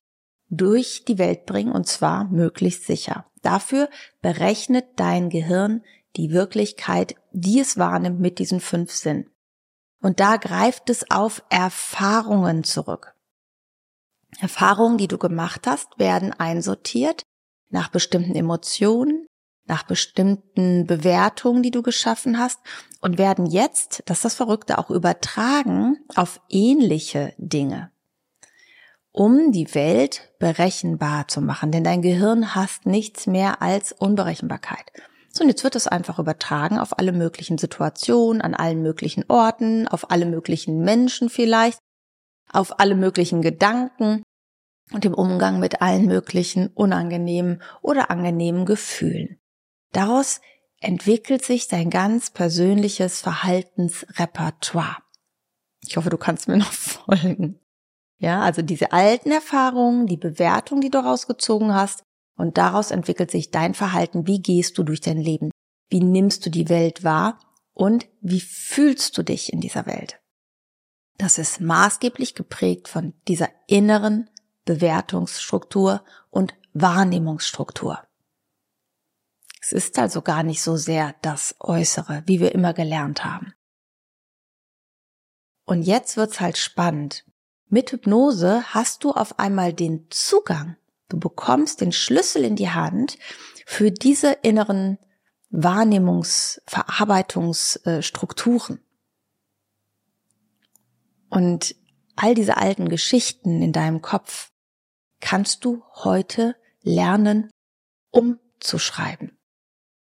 durch 0.49 1.04
die 1.06 1.18
Welt 1.18 1.46
bringen 1.46 1.73
und 1.73 1.87
zwar 1.87 2.25
möglichst 2.25 2.85
sicher. 2.85 3.26
Dafür 3.42 3.88
berechnet 4.20 4.87
dein 4.96 5.30
Gehirn 5.30 5.82
die 6.16 6.30
Wirklichkeit, 6.30 7.16
die 7.32 7.61
es 7.61 7.78
wahrnimmt 7.78 8.20
mit 8.20 8.38
diesen 8.38 8.61
fünf 8.61 8.92
Sinnen. 8.92 9.30
Und 10.00 10.21
da 10.21 10.37
greift 10.37 10.91
es 10.91 11.11
auf 11.11 11.43
Erfahrungen 11.49 12.65
zurück. 12.65 13.15
Erfahrungen, 14.41 14.99
die 14.99 15.09
du 15.09 15.19
gemacht 15.19 15.67
hast, 15.67 15.99
werden 15.99 16.33
einsortiert 16.33 17.23
nach 17.71 17.88
bestimmten 17.88 18.35
Emotionen, 18.35 19.26
nach 19.67 19.83
bestimmten 19.83 20.87
Bewertungen, 20.87 21.62
die 21.62 21.71
du 21.71 21.83
geschaffen 21.83 22.38
hast 22.38 22.61
und 23.00 23.19
werden 23.19 23.47
jetzt, 23.47 24.03
das 24.07 24.19
ist 24.19 24.25
das 24.25 24.35
Verrückte, 24.35 24.79
auch 24.79 24.91
übertragen 24.91 25.99
auf 26.15 26.41
ähnliche 26.49 27.35
Dinge, 27.38 27.91
um 29.11 29.50
die 29.50 29.75
Welt 29.75 30.33
berechenbar 30.38 31.26
zu 31.29 31.41
machen. 31.41 31.73
Denn 31.73 31.83
dein 31.85 32.03
Gehirn 32.03 32.55
hasst 32.55 32.87
nichts 32.87 33.26
mehr 33.26 33.62
als 33.62 33.93
Unberechenbarkeit. 33.93 34.93
So, 35.37 35.45
und 35.45 35.50
jetzt 35.50 35.64
wird 35.64 35.76
es 35.76 35.87
einfach 35.87 36.19
übertragen 36.19 36.78
auf 36.78 36.99
alle 36.99 37.12
möglichen 37.12 37.59
Situationen, 37.59 38.40
an 38.40 38.55
allen 38.55 38.81
möglichen 38.81 39.23
Orten, 39.28 39.87
auf 39.87 40.11
alle 40.11 40.25
möglichen 40.25 40.81
Menschen 40.81 41.28
vielleicht, 41.28 41.78
auf 42.50 42.81
alle 42.81 42.95
möglichen 42.95 43.43
Gedanken 43.43 44.23
und 44.93 45.05
im 45.05 45.12
Umgang 45.12 45.61
mit 45.61 45.83
allen 45.83 46.07
möglichen 46.07 46.69
unangenehmen 46.69 47.62
oder 47.83 48.11
angenehmen 48.11 48.64
Gefühlen. 48.64 49.38
Daraus 49.93 50.40
entwickelt 50.81 51.45
sich 51.45 51.69
dein 51.69 51.90
ganz 51.90 52.31
persönliches 52.31 53.21
Verhaltensrepertoire. 53.21 55.02
Ich 55.83 55.99
hoffe, 55.99 56.09
du 56.09 56.16
kannst 56.16 56.49
mir 56.49 56.57
noch 56.57 56.73
folgen. 56.73 57.61
Ja, 58.16 58.40
also 58.40 58.62
diese 58.62 58.93
alten 58.93 59.33
Erfahrungen, 59.33 60.07
die 60.07 60.16
Bewertung, 60.16 60.81
die 60.81 60.88
du 60.88 60.97
rausgezogen 60.97 61.75
hast 61.75 62.06
Und 62.37 62.59
daraus 62.59 62.90
entwickelt 62.90 63.31
sich 63.31 63.50
dein 63.50 63.75
Verhalten. 63.75 64.26
Wie 64.26 64.40
gehst 64.40 64.76
du 64.78 64.83
durch 64.83 65.00
dein 65.00 65.19
Leben? 65.19 65.50
Wie 65.88 66.00
nimmst 66.00 66.45
du 66.45 66.50
die 66.50 66.69
Welt 66.69 67.02
wahr? 67.02 67.38
Und 67.73 68.07
wie 68.21 68.40
fühlst 68.40 69.16
du 69.16 69.23
dich 69.23 69.52
in 69.52 69.61
dieser 69.61 69.87
Welt? 69.87 70.21
Das 71.19 71.38
ist 71.38 71.61
maßgeblich 71.61 72.35
geprägt 72.35 72.88
von 72.88 73.14
dieser 73.26 73.49
inneren 73.66 74.28
Bewertungsstruktur 74.66 76.05
und 76.31 76.55
Wahrnehmungsstruktur. 76.75 78.02
Es 79.62 79.73
ist 79.73 79.99
also 79.99 80.23
gar 80.23 80.43
nicht 80.43 80.62
so 80.62 80.76
sehr 80.76 81.14
das 81.23 81.57
Äußere, 81.59 82.23
wie 82.26 82.40
wir 82.40 82.55
immer 82.55 82.75
gelernt 82.75 83.25
haben. 83.25 83.55
Und 85.64 85.83
jetzt 85.83 86.16
wird's 86.16 86.40
halt 86.40 86.57
spannend. 86.57 87.25
Mit 87.69 87.90
Hypnose 87.90 88.62
hast 88.75 89.02
du 89.02 89.11
auf 89.11 89.38
einmal 89.38 89.73
den 89.73 90.07
Zugang. 90.11 90.76
Du 91.09 91.19
bekommst 91.19 91.81
den 91.81 91.93
Schlüssel 91.93 92.45
in 92.45 92.57
die 92.57 92.69
Hand 92.71 93.17
für 93.65 93.91
diese 93.91 94.33
inneren 94.43 94.99
Wahrnehmungs-, 95.51 96.61
Verarbeitungsstrukturen. 96.67 98.81
Und 101.29 101.75
all 102.17 102.35
diese 102.35 102.57
alten 102.57 102.89
Geschichten 102.89 103.63
in 103.63 103.73
deinem 103.73 104.03
Kopf 104.03 104.51
kannst 105.21 105.65
du 105.65 105.85
heute 105.95 106.57
lernen, 106.83 107.51
umzuschreiben. 108.11 109.39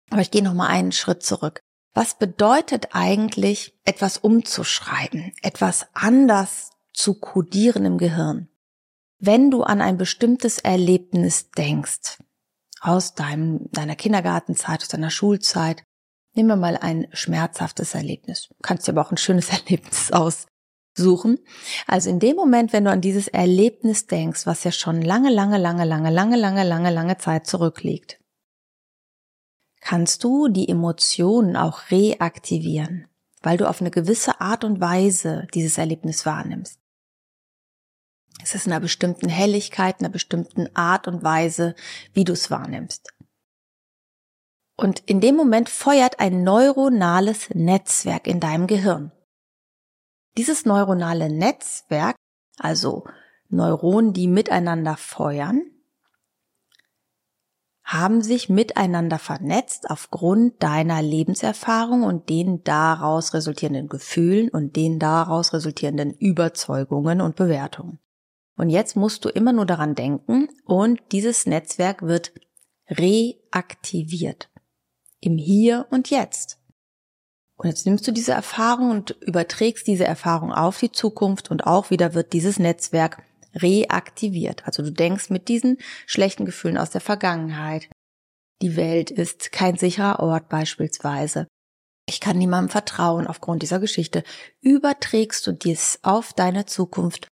Aber 0.09 0.19
ich 0.21 0.31
gehe 0.31 0.43
noch 0.43 0.53
mal 0.53 0.67
einen 0.67 0.91
Schritt 0.91 1.23
zurück. 1.23 1.61
Was 1.93 2.17
bedeutet 2.17 2.89
eigentlich, 2.91 3.79
etwas 3.83 4.17
umzuschreiben, 4.17 5.31
etwas 5.41 5.87
anders 5.93 6.71
zu 6.93 7.19
kodieren 7.19 7.85
im 7.85 7.97
Gehirn? 7.97 8.49
Wenn 9.19 9.51
du 9.51 9.63
an 9.63 9.81
ein 9.81 9.97
bestimmtes 9.97 10.59
Erlebnis 10.59 11.51
denkst, 11.51 12.19
aus 12.81 13.13
deinem, 13.13 13.69
deiner 13.71 13.95
Kindergartenzeit, 13.95 14.81
aus 14.81 14.87
deiner 14.87 15.09
Schulzeit, 15.09 15.83
nehmen 16.35 16.49
wir 16.49 16.55
mal 16.55 16.77
ein 16.77 17.07
schmerzhaftes 17.11 17.95
Erlebnis. 17.95 18.47
Du 18.47 18.55
kannst 18.61 18.87
dir 18.87 18.93
aber 18.93 19.01
auch 19.01 19.11
ein 19.11 19.17
schönes 19.17 19.49
Erlebnis 19.49 20.11
aussuchen. 20.11 21.39
Also 21.87 22.09
in 22.09 22.19
dem 22.19 22.37
Moment, 22.37 22.71
wenn 22.71 22.85
du 22.85 22.91
an 22.91 23.01
dieses 23.01 23.27
Erlebnis 23.27 24.07
denkst, 24.07 24.45
was 24.45 24.63
ja 24.63 24.71
schon 24.71 25.01
lange, 25.01 25.29
lange, 25.29 25.57
lange, 25.57 25.83
lange, 25.83 26.09
lange, 26.09 26.37
lange, 26.37 26.63
lange, 26.63 26.89
lange 26.89 27.17
Zeit 27.17 27.45
zurückliegt, 27.45 28.19
kannst 29.81 30.23
du 30.23 30.47
die 30.47 30.69
Emotionen 30.69 31.55
auch 31.55 31.91
reaktivieren, 31.91 33.07
weil 33.41 33.57
du 33.57 33.67
auf 33.67 33.81
eine 33.81 33.91
gewisse 33.91 34.39
Art 34.39 34.63
und 34.63 34.79
Weise 34.79 35.47
dieses 35.53 35.77
Erlebnis 35.77 36.25
wahrnimmst. 36.25 36.79
Es 38.41 38.55
ist 38.55 38.67
in 38.67 38.73
einer 38.73 38.81
bestimmten 38.81 39.29
Helligkeit, 39.29 39.99
in 39.99 40.05
einer 40.05 40.13
bestimmten 40.13 40.73
Art 40.75 41.07
und 41.07 41.23
Weise, 41.23 41.75
wie 42.13 42.23
du 42.23 42.33
es 42.33 42.49
wahrnimmst. 42.49 43.13
Und 44.77 44.99
in 45.01 45.19
dem 45.19 45.35
Moment 45.35 45.67
feuert 45.69 46.19
ein 46.19 46.43
neuronales 46.43 47.49
Netzwerk 47.49 48.27
in 48.27 48.39
deinem 48.39 48.65
Gehirn. 48.65 49.11
Dieses 50.37 50.65
neuronale 50.65 51.29
Netzwerk, 51.29 52.15
also 52.57 53.05
Neuronen, 53.49 54.13
die 54.13 54.27
miteinander 54.27 54.95
feuern, 54.95 55.61
haben 57.83 58.21
sich 58.21 58.49
miteinander 58.49 59.17
vernetzt 59.17 59.89
aufgrund 59.89 60.61
deiner 60.61 61.01
Lebenserfahrung 61.01 62.03
und 62.03 62.29
den 62.29 62.63
daraus 62.63 63.33
resultierenden 63.33 63.89
Gefühlen 63.89 64.49
und 64.49 64.75
den 64.75 64.99
daraus 64.99 65.53
resultierenden 65.53 66.13
Überzeugungen 66.13 67.19
und 67.19 67.35
Bewertungen. 67.35 67.99
Und 68.59 68.69
jetzt 68.69 68.97
musst 68.97 69.23
du 69.23 69.29
immer 69.29 69.53
nur 69.53 69.65
daran 69.65 69.95
denken 69.95 70.49
und 70.65 70.99
dieses 71.13 71.45
Netzwerk 71.45 72.01
wird 72.01 72.33
reaktiviert. 72.89 74.49
Im 75.21 75.37
Hier 75.37 75.87
und 75.91 76.09
Jetzt. 76.09 76.59
Und 77.55 77.69
jetzt 77.69 77.85
nimmst 77.85 78.05
du 78.05 78.11
diese 78.11 78.33
Erfahrung 78.33 78.91
und 78.91 79.11
überträgst 79.21 79.87
diese 79.87 80.03
Erfahrung 80.03 80.51
auf 80.51 80.77
die 80.77 80.91
Zukunft 80.91 81.49
und 81.49 81.67
auch 81.67 81.89
wieder 81.89 82.13
wird 82.13 82.33
dieses 82.33 82.59
Netzwerk 82.59 83.23
reaktiviert. 83.55 84.67
Also 84.67 84.83
du 84.83 84.91
denkst 84.91 85.29
mit 85.29 85.47
diesen 85.47 85.77
schlechten 86.05 86.43
Gefühlen 86.43 86.77
aus 86.77 86.89
der 86.89 86.99
Vergangenheit. 86.99 87.87
Die 88.61 88.75
Welt 88.75 89.09
ist 89.09 89.53
kein 89.53 89.77
sicherer 89.77 90.19
Ort 90.19 90.49
beispielsweise. 90.49 91.47
Ich 92.09 92.19
kann 92.19 92.37
niemandem 92.37 92.71
vertrauen 92.71 93.25
aufgrund 93.25 93.61
dieser 93.61 93.79
Geschichte. 93.79 94.25
Überträgst 94.59 95.47
du 95.47 95.53
dies 95.53 95.99
auf 96.01 96.33
deine 96.33 96.65
Zukunft 96.65 97.29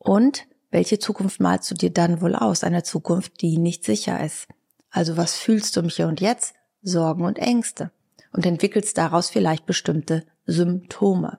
und 0.00 0.48
welche 0.74 0.98
Zukunft 0.98 1.38
malst 1.38 1.70
du 1.70 1.76
dir 1.76 1.90
dann 1.90 2.20
wohl 2.20 2.34
aus? 2.34 2.64
Eine 2.64 2.82
Zukunft, 2.82 3.40
die 3.42 3.58
nicht 3.58 3.84
sicher 3.84 4.22
ist. 4.22 4.48
Also 4.90 5.16
was 5.16 5.36
fühlst 5.36 5.76
du 5.76 5.80
im 5.80 5.88
Hier 5.88 6.08
und 6.08 6.20
Jetzt? 6.20 6.56
Sorgen 6.82 7.24
und 7.24 7.38
Ängste. 7.38 7.92
Und 8.32 8.44
entwickelst 8.44 8.98
daraus 8.98 9.30
vielleicht 9.30 9.66
bestimmte 9.66 10.26
Symptome. 10.46 11.38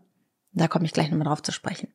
Da 0.54 0.70
komme 0.70 0.86
ich 0.86 0.94
gleich 0.94 1.12
nochmal 1.12 1.28
drauf 1.28 1.44
zu 1.44 1.52
sprechen. 1.52 1.94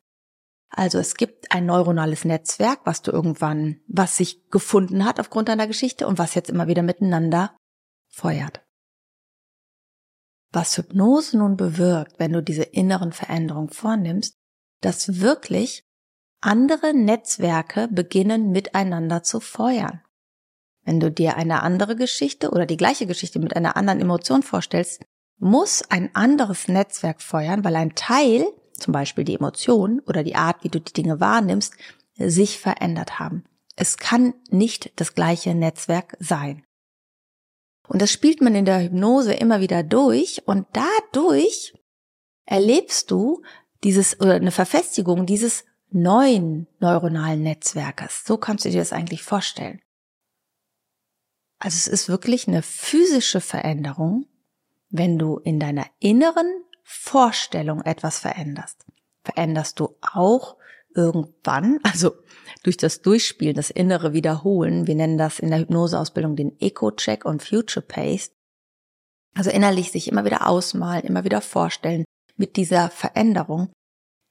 Also 0.69 0.99
es 0.99 1.15
gibt 1.15 1.51
ein 1.51 1.65
neuronales 1.65 2.27
Netzwerk, 2.27 2.81
was 2.85 3.01
du 3.01 3.11
irgendwann, 3.11 3.81
was 3.89 4.19
sich 4.19 4.51
gefunden 4.51 5.07
hat 5.07 5.19
aufgrund 5.19 5.49
deiner 5.49 5.67
Geschichte 5.67 6.07
und 6.07 6.19
was 6.19 6.35
jetzt 6.35 6.51
immer 6.51 6.67
wieder 6.67 6.83
miteinander 6.83 7.57
feuert. 8.09 8.61
Was 10.53 10.77
Hypnose 10.77 11.39
nun 11.39 11.57
bewirkt, 11.57 12.19
wenn 12.19 12.35
du 12.35 12.43
diese 12.43 12.65
inneren 12.65 13.13
Veränderungen 13.13 13.71
vornimmst, 13.71 14.37
dass 14.83 15.21
wirklich 15.21 15.87
andere 16.41 16.95
Netzwerke 16.95 17.89
beginnen 17.89 18.51
miteinander 18.51 19.23
zu 19.23 19.41
feuern. 19.41 20.01
Wenn 20.85 21.01
du 21.01 21.11
dir 21.11 21.37
eine 21.37 21.63
andere 21.63 21.97
Geschichte 21.97 22.51
oder 22.51 22.67
die 22.67 22.77
gleiche 22.77 23.07
Geschichte 23.07 23.39
mit 23.39 23.55
einer 23.55 23.77
anderen 23.77 24.01
Emotion 24.01 24.43
vorstellst, 24.43 25.05
muss 25.39 25.83
ein 25.91 26.15
anderes 26.15 26.69
Netzwerk 26.69 27.23
feuern, 27.23 27.65
weil 27.65 27.77
ein 27.77 27.95
Teil 27.95 28.47
zum 28.73 28.93
Beispiel 28.93 29.25
die 29.25 29.35
Emotion 29.35 30.01
oder 30.01 30.23
die 30.23 30.35
Art, 30.35 30.65
wie 30.65 30.69
du 30.69 30.81
die 30.81 30.93
Dinge 30.93 31.21
wahrnimmst, 31.21 31.75
sich 32.17 32.59
verändert 32.59 33.19
haben. 33.19 33.45
Es 33.77 33.97
kann 33.97 34.35
nicht 34.51 34.93
das 34.97 35.15
gleiche 35.15 35.55
Netzwerk 35.55 36.17
sein. 36.19 36.65
Und 37.89 38.03
das 38.03 38.11
spielt 38.11 38.41
man 38.41 38.55
in 38.55 38.65
der 38.65 38.83
Hypnose 38.83 39.35
immer 39.35 39.61
wieder 39.61 39.83
durch 39.83 40.43
und 40.47 40.67
dadurch 40.73 41.75
erlebst 42.47 43.11
du 43.11 43.43
dieses 43.83 44.21
oder 44.21 44.35
eine 44.35 44.53
Verfestigung 44.53 45.27
dieses 45.27 45.65
neuen 45.91 46.67
neuronalen 46.79 47.43
Netzwerkes. 47.43 48.25
So 48.25 48.37
kannst 48.37 48.65
du 48.65 48.71
dir 48.71 48.79
das 48.79 48.93
eigentlich 48.93 49.23
vorstellen. 49.23 49.81
Also 51.59 51.77
es 51.77 51.89
ist 51.89 52.09
wirklich 52.09 52.49
eine 52.49 52.63
physische 52.63 53.41
Veränderung, 53.41 54.27
wenn 54.89 55.19
du 55.19 55.39
in 55.39 55.61
deiner 55.61 55.87
inneren 55.99 56.65
Vorstellung 56.83 57.83
etwas 57.83 58.19
veränderst, 58.19 58.87
veränderst 59.23 59.79
du 59.79 59.97
auch 60.01 60.57
irgendwann, 60.95 61.79
also 61.83 62.13
durch 62.63 62.77
das 62.77 63.03
Durchspielen, 63.03 63.55
das 63.55 63.71
innere 63.71 64.13
Wiederholen, 64.13 64.87
wir 64.87 64.97
nennen 64.97 65.19
das 65.19 65.39
in 65.39 65.51
der 65.51 65.61
Hypnoseausbildung 65.61 66.35
den 66.35 66.59
Eco-Check 66.61 67.25
und 67.25 67.43
Future 67.43 67.85
Pace, 67.85 68.33
also 69.35 69.51
innerlich 69.51 69.93
sich 69.93 70.09
immer 70.09 70.25
wieder 70.25 70.49
ausmalen, 70.49 71.05
immer 71.05 71.25
wieder 71.25 71.41
vorstellen 71.41 72.05
mit 72.37 72.57
dieser 72.57 72.91
Veränderung. 72.91 73.71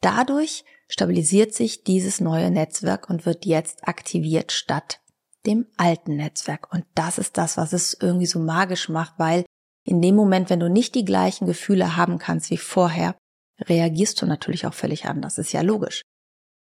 Dadurch 0.01 0.65
stabilisiert 0.89 1.53
sich 1.53 1.84
dieses 1.84 2.19
neue 2.19 2.51
Netzwerk 2.51 3.10
und 3.10 3.25
wird 3.25 3.46
jetzt 3.46 3.88
aktiviert 3.88 4.51
statt 4.51 5.00
dem 5.46 5.67
alten 5.77 6.15
Netzwerk. 6.15 6.74
Und 6.74 6.86
das 6.96 7.17
ist 7.17 7.38
das, 7.38 7.55
was 7.58 7.74
es 7.74 7.96
irgendwie 8.00 8.25
so 8.25 8.39
magisch 8.39 8.89
macht, 8.89 9.13
weil 9.17 9.46
in 9.86 10.01
dem 10.01 10.15
Moment, 10.15 10.50
wenn 10.50 10.60
du 10.60 10.69
nicht 10.69 10.96
die 10.96 11.05
gleichen 11.05 11.48
Gefühle 11.48 11.96
haben 11.96 12.17
kannst 12.17 12.50
wie 12.50 12.58
vorher, 12.58 13.15
reagierst 13.62 14.22
du 14.22 14.25
natürlich 14.25 14.65
auch 14.65 14.74
völlig 14.74 15.05
anders. 15.05 15.38
Ist 15.38 15.53
ja 15.53 15.62
logisch. 15.62 16.01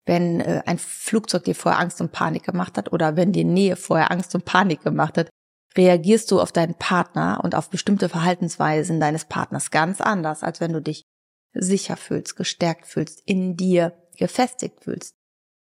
Wenn 0.05 0.39
äh, 0.39 0.63
ein 0.65 0.77
Flugzeug 0.79 1.43
dir 1.43 1.55
vorher 1.55 1.79
Angst 1.79 2.01
und 2.01 2.11
Panik 2.11 2.43
gemacht 2.43 2.77
hat 2.77 2.91
oder 2.91 3.15
wenn 3.15 3.31
die 3.31 3.43
Nähe 3.43 3.75
vorher 3.75 4.11
Angst 4.11 4.33
und 4.33 4.45
Panik 4.45 4.81
gemacht 4.83 5.17
hat, 5.17 5.29
reagierst 5.77 6.31
du 6.31 6.41
auf 6.41 6.51
deinen 6.51 6.75
Partner 6.75 7.39
und 7.43 7.55
auf 7.55 7.69
bestimmte 7.69 8.09
Verhaltensweisen 8.09 8.99
deines 8.99 9.25
Partners 9.25 9.71
ganz 9.71 10.01
anders, 10.01 10.43
als 10.43 10.59
wenn 10.59 10.73
du 10.73 10.81
dich 10.81 11.03
sicher 11.53 11.97
fühlst, 11.97 12.35
gestärkt 12.35 12.87
fühlst, 12.87 13.21
in 13.25 13.55
dir 13.55 13.93
gefestigt 14.21 14.83
fühlst. 14.83 15.15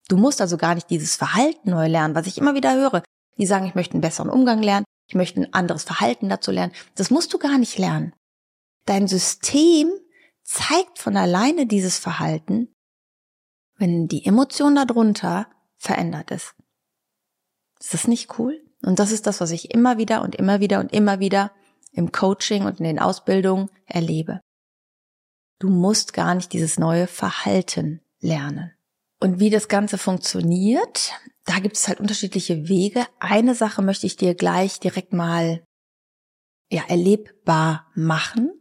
Du 0.08 0.16
musst 0.16 0.40
also 0.40 0.56
gar 0.56 0.74
nicht 0.74 0.90
dieses 0.90 1.14
Verhalten 1.14 1.70
neu 1.70 1.86
lernen, 1.86 2.14
was 2.14 2.26
ich 2.26 2.38
immer 2.38 2.54
wieder 2.54 2.74
höre. 2.74 3.04
Die 3.36 3.46
sagen, 3.46 3.66
ich 3.66 3.76
möchte 3.76 3.94
einen 3.94 4.00
besseren 4.00 4.30
Umgang 4.30 4.62
lernen, 4.62 4.84
ich 5.06 5.14
möchte 5.14 5.40
ein 5.40 5.52
anderes 5.54 5.84
Verhalten 5.84 6.28
dazu 6.28 6.50
lernen. 6.50 6.72
Das 6.96 7.10
musst 7.10 7.32
du 7.32 7.38
gar 7.38 7.58
nicht 7.58 7.78
lernen. 7.78 8.12
Dein 8.86 9.06
System 9.06 9.90
zeigt 10.42 10.98
von 10.98 11.16
alleine 11.16 11.66
dieses 11.66 11.98
Verhalten, 11.98 12.72
wenn 13.76 14.08
die 14.08 14.24
Emotion 14.24 14.74
darunter 14.74 15.46
verändert 15.76 16.30
ist. 16.30 16.54
Ist 17.78 17.94
das 17.94 18.08
nicht 18.08 18.38
cool? 18.38 18.60
Und 18.82 18.98
das 18.98 19.12
ist 19.12 19.26
das, 19.26 19.40
was 19.40 19.50
ich 19.50 19.72
immer 19.72 19.98
wieder 19.98 20.22
und 20.22 20.34
immer 20.34 20.60
wieder 20.60 20.80
und 20.80 20.92
immer 20.92 21.20
wieder 21.20 21.52
im 21.92 22.12
Coaching 22.12 22.64
und 22.64 22.80
in 22.80 22.84
den 22.84 22.98
Ausbildungen 22.98 23.70
erlebe. 23.86 24.40
Du 25.58 25.68
musst 25.68 26.12
gar 26.12 26.34
nicht 26.34 26.52
dieses 26.52 26.78
neue 26.78 27.06
Verhalten 27.06 28.00
lernen. 28.20 28.72
Und 29.20 29.40
wie 29.40 29.50
das 29.50 29.68
Ganze 29.68 29.98
funktioniert, 29.98 31.12
da 31.44 31.58
gibt 31.58 31.76
es 31.76 31.88
halt 31.88 32.00
unterschiedliche 32.00 32.68
Wege. 32.68 33.04
Eine 33.18 33.54
Sache 33.54 33.82
möchte 33.82 34.06
ich 34.06 34.16
dir 34.16 34.34
gleich 34.34 34.80
direkt 34.80 35.12
mal 35.12 35.62
ja, 36.70 36.82
erlebbar 36.88 37.86
machen. 37.94 38.52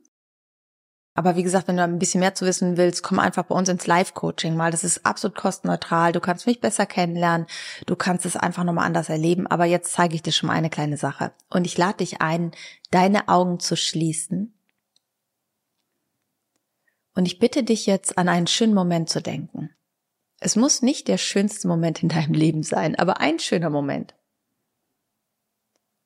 Aber 1.14 1.36
wie 1.36 1.44
gesagt, 1.44 1.68
wenn 1.68 1.78
du 1.78 1.84
ein 1.84 1.98
bisschen 1.98 2.20
mehr 2.20 2.36
zu 2.36 2.46
wissen 2.46 2.78
willst, 2.78 3.02
komm 3.02 3.18
einfach 3.18 3.44
bei 3.44 3.56
uns 3.56 3.70
ins 3.70 3.88
Live-Coaching 3.88 4.56
mal. 4.56 4.70
Das 4.70 4.84
ist 4.84 5.04
absolut 5.04 5.36
kostenneutral. 5.36 6.12
Du 6.12 6.20
kannst 6.20 6.46
mich 6.46 6.62
besser 6.62 6.86
kennenlernen. 6.86 7.48
Du 7.88 7.96
kannst 7.96 8.26
es 8.28 8.36
einfach 8.36 8.64
nochmal 8.64 8.86
anders 8.86 9.10
erleben. 9.10 9.48
Aber 9.48 9.66
jetzt 9.66 9.94
zeige 9.94 10.14
ich 10.14 10.22
dir 10.22 10.32
schon 10.32 10.48
mal 10.48 10.54
eine 10.54 10.70
kleine 10.70 10.96
Sache. 10.96 11.32
Und 11.50 11.66
ich 11.66 11.76
lade 11.76 11.98
dich 11.98 12.22
ein, 12.22 12.52
deine 12.92 13.30
Augen 13.30 13.60
zu 13.60 13.76
schließen. 13.76 14.57
Und 17.18 17.26
ich 17.26 17.40
bitte 17.40 17.64
dich 17.64 17.88
jetzt 17.88 18.20
an 18.20 18.30
einen 18.30 18.46
schönen 18.46 18.76
Moment 18.76 19.10
zu 19.10 19.24
denken. 19.24 19.72
Es 20.40 20.56
muss 20.56 20.84
nicht 20.84 21.08
der 21.08 21.18
schönste 21.18 21.68
Moment 21.68 22.04
in 22.04 22.10
deinem 22.10 22.36
Leben 22.36 22.62
sein, 22.62 22.94
aber 22.94 23.20
ein 23.20 23.40
schöner 23.40 23.72
Moment. 23.72 24.14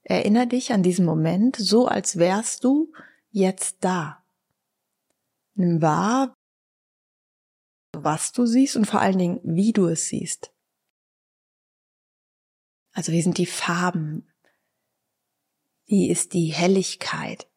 Erinner 0.03 0.46
dich 0.46 0.72
an 0.72 0.84
diesen 0.84 1.03
Moment 1.03 1.58
so, 1.58 1.86
als 1.86 2.18
wärst 2.18 2.63
du 2.63 2.94
jetzt 3.30 3.84
da. 3.84 4.24
Nimm 5.56 5.82
wahr, 5.82 6.34
was 7.91 8.32
du 8.32 8.46
siehst 8.46 8.77
und 8.77 8.86
vor 8.86 9.01
allen 9.01 9.18
Dingen, 9.18 9.41
wie 9.44 9.74
du 9.74 9.88
es 9.88 10.08
siehst. 10.08 10.53
Also 12.94 13.12
wie 13.12 13.22
sind 13.22 13.38
die 13.38 13.48
Farben? 13.48 14.32
Wie 15.88 16.10
ist 16.10 16.32
die 16.32 16.53
Helligkeit? 16.53 17.50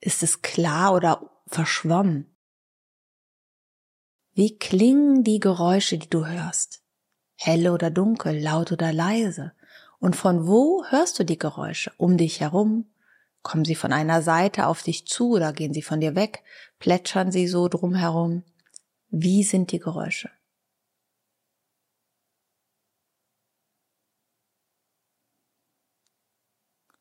Ist 0.00 0.22
es 0.22 0.40
klar 0.40 0.94
oder 0.94 1.30
verschwommen? 1.46 2.31
Wie 4.34 4.56
klingen 4.58 5.24
die 5.24 5.40
Geräusche, 5.40 5.98
die 5.98 6.08
du 6.08 6.26
hörst? 6.26 6.82
Helle 7.36 7.72
oder 7.72 7.90
dunkel, 7.90 8.40
laut 8.40 8.72
oder 8.72 8.92
leise? 8.92 9.52
Und 9.98 10.16
von 10.16 10.46
wo 10.46 10.84
hörst 10.88 11.18
du 11.18 11.24
die 11.24 11.38
Geräusche? 11.38 11.92
Um 11.96 12.16
dich 12.16 12.40
herum, 12.40 12.86
Kommen 13.42 13.64
sie 13.64 13.74
von 13.74 13.92
einer 13.92 14.22
Seite 14.22 14.66
auf 14.66 14.82
dich 14.82 15.06
zu 15.06 15.32
oder 15.32 15.52
gehen 15.52 15.74
sie 15.74 15.82
von 15.82 16.00
dir 16.00 16.14
weg? 16.14 16.44
Plätschern 16.78 17.32
sie 17.32 17.48
so 17.48 17.68
drumherum? 17.68 18.44
Wie 19.10 19.42
sind 19.42 19.72
die 19.72 19.80
Geräusche? 19.80 20.30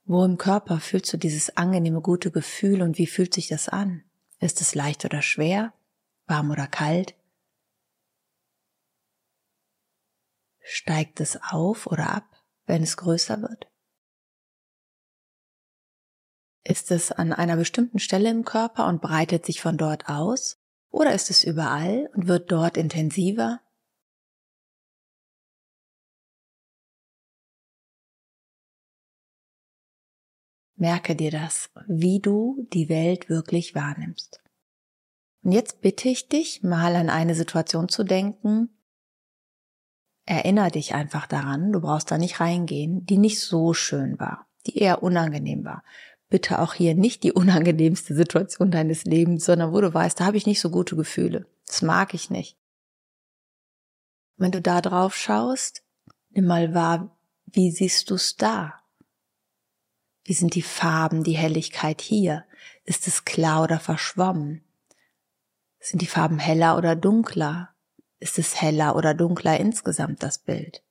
Wo 0.03 0.25
im 0.25 0.37
Körper 0.37 0.79
fühlst 0.79 1.13
du 1.13 1.17
dieses 1.17 1.55
angenehme, 1.55 2.01
gute 2.01 2.31
Gefühl 2.31 2.81
und 2.81 2.97
wie 2.97 3.07
fühlt 3.07 3.33
sich 3.33 3.47
das 3.47 3.69
an? 3.69 4.03
Ist 4.39 4.59
es 4.59 4.75
leicht 4.75 5.05
oder 5.05 5.21
schwer? 5.21 5.73
Warm 6.25 6.49
oder 6.49 6.67
kalt? 6.67 7.13
Steigt 10.73 11.19
es 11.19 11.37
auf 11.49 11.85
oder 11.85 12.13
ab, 12.13 12.23
wenn 12.65 12.81
es 12.81 12.95
größer 12.95 13.41
wird? 13.41 13.69
Ist 16.63 16.91
es 16.91 17.11
an 17.11 17.33
einer 17.33 17.57
bestimmten 17.57 17.99
Stelle 17.99 18.29
im 18.29 18.45
Körper 18.45 18.87
und 18.87 19.01
breitet 19.01 19.45
sich 19.45 19.59
von 19.59 19.77
dort 19.77 20.07
aus? 20.07 20.61
Oder 20.89 21.13
ist 21.13 21.29
es 21.29 21.43
überall 21.43 22.09
und 22.15 22.29
wird 22.29 22.49
dort 22.53 22.77
intensiver? 22.77 23.59
Merke 30.75 31.17
dir 31.17 31.31
das, 31.31 31.69
wie 31.85 32.21
du 32.21 32.65
die 32.71 32.87
Welt 32.87 33.27
wirklich 33.27 33.75
wahrnimmst. 33.75 34.41
Und 35.43 35.51
jetzt 35.51 35.81
bitte 35.81 36.07
ich 36.07 36.29
dich, 36.29 36.63
mal 36.63 36.95
an 36.95 37.09
eine 37.09 37.35
Situation 37.35 37.89
zu 37.89 38.05
denken. 38.05 38.69
Erinner 40.31 40.69
dich 40.69 40.95
einfach 40.95 41.27
daran, 41.27 41.71
du 41.71 41.81
brauchst 41.81 42.09
da 42.09 42.17
nicht 42.17 42.39
reingehen, 42.39 43.05
die 43.05 43.17
nicht 43.17 43.39
so 43.39 43.73
schön 43.73 44.19
war, 44.19 44.47
die 44.65 44.77
eher 44.77 45.03
unangenehm 45.03 45.65
war 45.65 45.83
bitte 46.31 46.59
auch 46.59 46.73
hier 46.73 46.95
nicht 46.95 47.21
die 47.21 47.31
unangenehmste 47.33 48.15
Situation 48.15 48.71
deines 48.71 49.03
Lebens, 49.03 49.45
sondern 49.45 49.71
wo 49.71 49.79
du 49.81 49.93
weißt, 49.93 50.19
da 50.19 50.25
habe 50.25 50.37
ich 50.37 50.47
nicht 50.47 50.61
so 50.61 50.71
gute 50.71 50.95
Gefühle. 50.95 51.45
Das 51.67 51.83
mag 51.83 52.15
ich 52.15 52.31
nicht. 52.31 52.57
Wenn 54.37 54.51
du 54.51 54.59
da 54.59 54.81
drauf 54.81 55.15
schaust, 55.15 55.83
nimm 56.31 56.47
mal 56.47 56.73
wahr, 56.73 57.15
wie 57.45 57.69
siehst 57.69 58.09
du 58.09 58.15
es 58.15 58.37
da? 58.37 58.73
Wie 60.23 60.33
sind 60.33 60.55
die 60.55 60.63
Farben, 60.63 61.23
die 61.23 61.37
Helligkeit 61.37 62.01
hier? 62.01 62.45
Ist 62.85 63.07
es 63.07 63.25
klar 63.25 63.63
oder 63.63 63.79
verschwommen? 63.79 64.63
Sind 65.79 66.01
die 66.01 66.07
Farben 66.07 66.39
heller 66.39 66.77
oder 66.77 66.95
dunkler? 66.95 67.70
Ist 68.21 68.37
es 68.37 68.61
heller 68.61 68.95
oder 68.95 69.15
dunkler 69.15 69.59
insgesamt 69.59 70.21
das 70.21 70.37
Bild? 70.37 70.83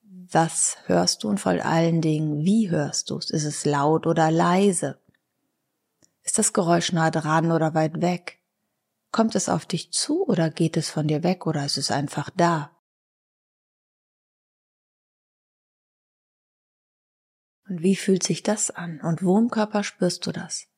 Was 0.00 0.76
hörst 0.86 1.24
du 1.24 1.28
und 1.28 1.40
vor 1.40 1.52
allen 1.52 2.00
Dingen, 2.00 2.44
wie 2.44 2.70
hörst 2.70 3.10
du 3.10 3.18
es? 3.18 3.30
Ist 3.30 3.44
es 3.44 3.64
laut 3.64 4.06
oder 4.06 4.30
leise? 4.30 5.00
Ist 6.22 6.38
das 6.38 6.52
Geräusch 6.52 6.92
nah 6.92 7.10
dran 7.10 7.50
oder 7.50 7.74
weit 7.74 8.00
weg? 8.00 8.38
Kommt 9.10 9.34
es 9.34 9.48
auf 9.48 9.66
dich 9.66 9.92
zu 9.92 10.24
oder 10.24 10.50
geht 10.50 10.76
es 10.76 10.88
von 10.88 11.08
dir 11.08 11.24
weg 11.24 11.44
oder 11.44 11.66
ist 11.66 11.76
es 11.76 11.90
einfach 11.90 12.30
da? 12.30 12.70
Und 17.68 17.82
wie 17.82 17.96
fühlt 17.96 18.22
sich 18.22 18.44
das 18.44 18.70
an? 18.70 19.00
Und 19.00 19.24
wo 19.24 19.36
im 19.36 19.50
Körper 19.50 19.82
spürst 19.82 20.24
du 20.26 20.30
das? 20.30 20.68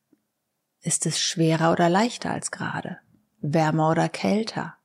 Ist 0.81 1.05
es 1.05 1.19
schwerer 1.19 1.71
oder 1.71 1.89
leichter 1.89 2.31
als 2.31 2.49
gerade? 2.49 2.99
Wärmer 3.53 3.91
oder 3.91 4.09
kälter? 4.09 4.75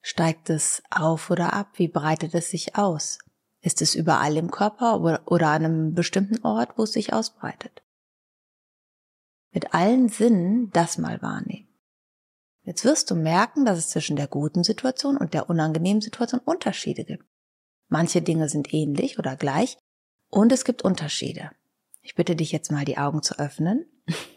Steigt 0.00 0.50
es 0.50 0.82
auf 0.90 1.30
oder 1.30 1.52
ab? 1.52 1.70
Wie 1.74 1.88
breitet 1.88 2.34
es 2.34 2.50
sich 2.50 2.76
aus? 2.76 3.18
Ist 3.60 3.80
es 3.80 3.94
überall 3.94 4.36
im 4.36 4.50
Körper 4.50 5.00
oder 5.00 5.48
an 5.48 5.64
einem 5.64 5.94
bestimmten 5.94 6.44
Ort, 6.44 6.76
wo 6.76 6.82
es 6.82 6.92
sich 6.92 7.12
ausbreitet? 7.12 7.82
Mit 9.52 9.72
allen 9.72 10.08
Sinnen 10.08 10.70
das 10.72 10.98
mal 10.98 11.22
wahrnehmen. 11.22 11.68
Jetzt 12.64 12.84
wirst 12.84 13.10
du 13.10 13.14
merken, 13.14 13.64
dass 13.64 13.78
es 13.78 13.90
zwischen 13.90 14.16
der 14.16 14.26
guten 14.26 14.64
Situation 14.64 15.16
und 15.16 15.32
der 15.32 15.48
unangenehmen 15.48 16.02
Situation 16.02 16.40
Unterschiede 16.40 17.04
gibt. 17.04 17.24
Manche 17.88 18.20
Dinge 18.20 18.48
sind 18.48 18.74
ähnlich 18.74 19.18
oder 19.18 19.36
gleich 19.36 19.78
und 20.28 20.50
es 20.52 20.64
gibt 20.64 20.82
Unterschiede. 20.82 21.50
Ich 22.02 22.14
bitte 22.14 22.36
dich 22.36 22.52
jetzt 22.52 22.72
mal 22.72 22.84
die 22.84 22.98
Augen 22.98 23.22
zu 23.22 23.38
öffnen. 23.38 23.86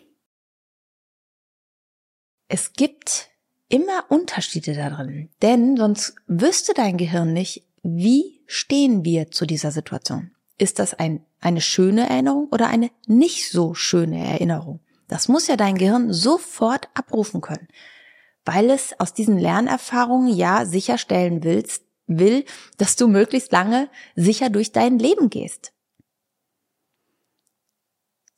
Es 2.50 2.74
gibt 2.74 3.30
immer 3.68 4.06
Unterschiede 4.10 4.74
darin, 4.74 5.30
denn 5.42 5.76
sonst 5.76 6.16
wüsste 6.28 6.74
dein 6.74 6.98
Gehirn 6.98 7.34
nicht, 7.34 7.64
wie 7.84 8.42
stehen 8.46 9.04
wir 9.04 9.32
zu 9.32 9.46
dieser 9.46 9.72
Situation. 9.72 10.32
Ist 10.58 10.80
das 10.80 10.94
ein, 10.94 11.26
eine 11.42 11.62
schöne 11.62 12.10
Erinnerung 12.10 12.48
oder 12.52 12.68
eine 12.68 12.90
nicht 13.06 13.52
so 13.52 13.74
schöne 13.74 14.26
Erinnerung? 14.26 14.80
Das 15.10 15.28
muss 15.28 15.48
ja 15.48 15.58
dein 15.58 15.78
Gehirn 15.78 16.14
sofort 16.14 16.88
abrufen 16.94 17.42
können, 17.42 17.68
weil 18.46 18.70
es 18.70 18.98
aus 19.00 19.14
diesen 19.14 19.38
Lernerfahrungen 19.38 20.34
ja 20.34 20.66
sicherstellen 20.66 21.44
willst, 21.44 21.84
will, 22.08 22.46
dass 22.78 22.96
du 22.96 23.10
möglichst 23.10 23.52
lange 23.52 23.90
sicher 24.16 24.50
durch 24.50 24.72
dein 24.72 24.98
Leben 25.00 25.30
gehst. 25.30 25.74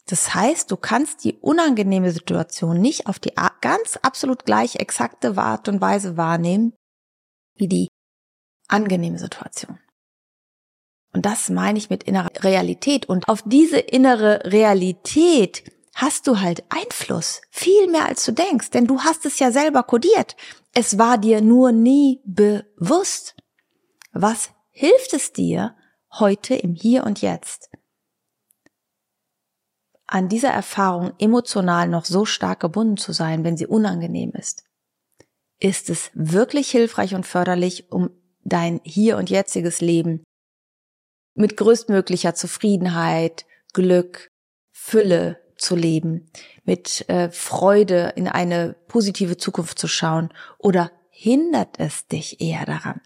Das 0.10 0.34
heißt, 0.34 0.72
du 0.72 0.76
kannst 0.76 1.24
die 1.24 1.36
unangenehme 1.36 2.12
Situation 2.12 2.82
nicht 2.82 3.06
auf 3.06 3.20
die 3.20 3.34
ganz 3.62 4.00
absolut 4.02 4.44
gleich 4.44 4.78
exakte 4.78 5.38
Art 5.38 5.68
und 5.68 5.82
Weise 5.82 6.18
wahrnehmen 6.18 6.74
wie 7.56 7.68
die 7.68 7.90
angenehme 8.68 9.20
Situation. 9.20 9.78
Und 11.14 11.28
das 11.28 11.50
meine 11.52 11.78
ich 11.78 11.92
mit 11.92 12.04
innerer 12.06 12.32
Realität. 12.40 13.08
Und 13.08 13.28
auf 13.28 13.44
diese 13.46 13.78
innere 13.78 14.42
Realität 14.46 15.64
hast 15.94 16.26
du 16.26 16.40
halt 16.40 16.64
Einfluss, 16.70 17.42
viel 17.52 17.88
mehr 17.88 18.08
als 18.08 18.26
du 18.26 18.32
denkst, 18.32 18.72
denn 18.72 18.88
du 18.88 19.02
hast 19.02 19.28
es 19.28 19.38
ja 19.38 19.52
selber 19.52 19.84
kodiert. 19.84 20.36
Es 20.74 20.98
war 20.98 21.20
dir 21.20 21.42
nur 21.42 21.72
nie 21.72 22.20
bewusst. 22.26 23.36
Was 24.12 24.50
hilft 24.72 25.14
es 25.14 25.34
dir 25.34 25.76
heute 26.18 26.56
im 26.56 26.74
Hier 26.74 27.04
und 27.04 27.22
Jetzt? 27.22 27.70
An 30.14 30.30
dieser 30.30 30.50
Erfahrung 30.50 31.14
emotional 31.20 31.88
noch 31.88 32.06
so 32.06 32.26
stark 32.26 32.60
gebunden 32.60 32.98
zu 32.98 33.14
sein, 33.14 33.44
wenn 33.44 33.58
sie 33.58 33.68
unangenehm 33.68 34.32
ist? 34.32 34.64
Ist 35.60 35.90
es 35.90 36.12
wirklich 36.14 36.70
hilfreich 36.72 37.16
und 37.16 37.26
förderlich, 37.26 37.92
um 37.92 38.10
dein 38.44 38.80
hier 38.84 39.18
und 39.18 39.30
jetziges 39.30 39.82
Leben 39.82 40.24
mit 41.36 41.58
größtmöglicher 41.58 42.34
Zufriedenheit, 42.36 43.46
Glück, 43.74 44.30
Fülle 44.72 45.40
zu 45.58 45.76
leben, 45.76 46.32
mit 46.64 47.08
äh, 47.10 47.30
Freude 47.30 48.14
in 48.16 48.28
eine 48.28 48.76
positive 48.88 49.38
Zukunft 49.38 49.78
zu 49.78 49.88
schauen 49.88 50.34
oder 50.58 50.92
hindert 51.10 51.80
es 51.80 52.08
dich 52.08 52.42
eher 52.42 52.66
daran? 52.66 53.02